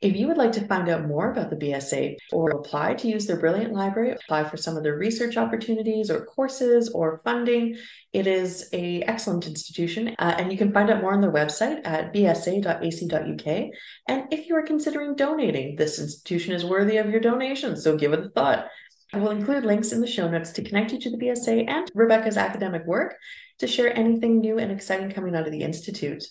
If 0.00 0.16
you 0.16 0.28
would 0.28 0.38
like 0.38 0.52
to 0.52 0.66
find 0.66 0.88
out 0.88 1.06
more 1.06 1.30
about 1.30 1.50
the 1.50 1.56
BSA 1.56 2.16
or 2.32 2.50
apply 2.50 2.94
to 2.94 3.08
use 3.08 3.26
their 3.26 3.36
brilliant 3.36 3.74
library, 3.74 4.12
apply 4.12 4.44
for 4.44 4.56
some 4.56 4.78
of 4.78 4.82
their 4.82 4.96
research 4.96 5.36
opportunities 5.36 6.10
or 6.10 6.24
courses 6.24 6.88
or 6.88 7.20
funding, 7.22 7.76
it 8.14 8.26
is 8.26 8.70
a 8.72 9.02
excellent 9.02 9.46
institution. 9.46 10.16
Uh, 10.18 10.36
and 10.38 10.50
you 10.50 10.56
can 10.56 10.72
find 10.72 10.88
out 10.88 11.02
more 11.02 11.12
on 11.12 11.20
their 11.20 11.30
website 11.30 11.82
at 11.84 12.14
bsa.ac.uk. 12.14 13.70
And 14.08 14.32
if 14.32 14.48
you 14.48 14.56
are 14.56 14.62
considering 14.62 15.16
donating, 15.16 15.76
this 15.76 15.98
institution 15.98 16.54
is 16.54 16.64
worthy 16.64 16.96
of 16.96 17.10
your 17.10 17.20
donation, 17.20 17.76
so 17.76 17.98
give 17.98 18.14
it 18.14 18.24
a 18.24 18.30
thought. 18.30 18.68
I 19.12 19.18
will 19.18 19.30
include 19.30 19.64
links 19.64 19.92
in 19.92 20.00
the 20.00 20.06
show 20.06 20.30
notes 20.30 20.52
to 20.52 20.62
connect 20.62 20.92
you 20.92 21.00
to 21.00 21.10
the 21.10 21.18
BSA 21.18 21.68
and 21.68 21.90
Rebecca's 21.94 22.38
academic 22.38 22.86
work 22.86 23.16
to 23.58 23.66
share 23.66 23.94
anything 23.94 24.40
new 24.40 24.58
and 24.58 24.72
exciting 24.72 25.10
coming 25.10 25.34
out 25.36 25.46
of 25.46 25.52
the 25.52 25.62
Institute. 25.62 26.24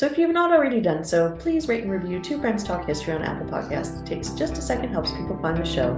So 0.00 0.06
if 0.06 0.16
you 0.16 0.24
have 0.24 0.32
not 0.32 0.50
already 0.50 0.80
done 0.80 1.04
so, 1.04 1.36
please 1.38 1.68
rate 1.68 1.82
and 1.82 1.92
review 1.92 2.20
Two 2.20 2.40
Friends 2.40 2.64
Talk 2.64 2.86
History 2.86 3.12
on 3.12 3.20
Apple 3.20 3.46
Podcasts. 3.46 4.00
It 4.00 4.06
takes 4.06 4.30
just 4.30 4.56
a 4.56 4.62
second, 4.62 4.88
helps 4.88 5.10
people 5.10 5.38
find 5.42 5.58
the 5.58 5.62
show. 5.62 5.92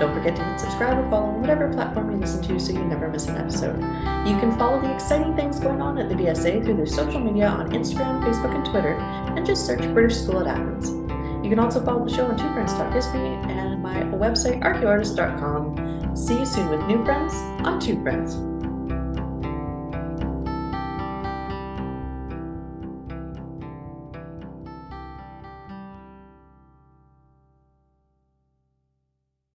Don't 0.00 0.12
forget 0.12 0.34
to 0.34 0.42
hit 0.42 0.58
subscribe 0.58 0.98
or 0.98 1.08
follow 1.08 1.26
on 1.26 1.40
whatever 1.40 1.72
platform 1.72 2.10
you 2.10 2.16
listen 2.16 2.42
to 2.42 2.58
so 2.58 2.72
you 2.72 2.84
never 2.84 3.08
miss 3.08 3.28
an 3.28 3.36
episode. 3.36 3.76
You 4.28 4.36
can 4.40 4.58
follow 4.58 4.80
the 4.80 4.92
exciting 4.92 5.36
things 5.36 5.60
going 5.60 5.80
on 5.80 5.98
at 5.98 6.08
the 6.08 6.16
BSA 6.16 6.64
through 6.64 6.78
their 6.78 6.84
social 6.84 7.20
media 7.20 7.46
on 7.46 7.70
Instagram, 7.70 8.24
Facebook, 8.24 8.56
and 8.56 8.66
Twitter, 8.66 8.94
and 8.96 9.46
just 9.46 9.64
search 9.64 9.82
British 9.94 10.16
School 10.16 10.40
at 10.40 10.48
Athens. 10.48 10.90
You 11.44 11.48
can 11.48 11.60
also 11.60 11.80
follow 11.84 12.04
the 12.04 12.12
show 12.12 12.26
on 12.26 12.36
Two 12.36 12.52
Friends 12.54 12.72
Talk 12.72 12.92
History 12.92 13.20
and 13.20 13.80
my 13.80 14.02
website, 14.18 14.64
archaeoartist.com. 14.64 16.16
See 16.16 16.36
you 16.36 16.44
soon 16.44 16.70
with 16.70 16.80
new 16.86 17.04
friends 17.04 17.32
on 17.64 17.78
Two 17.78 18.02
Friends. 18.02 18.53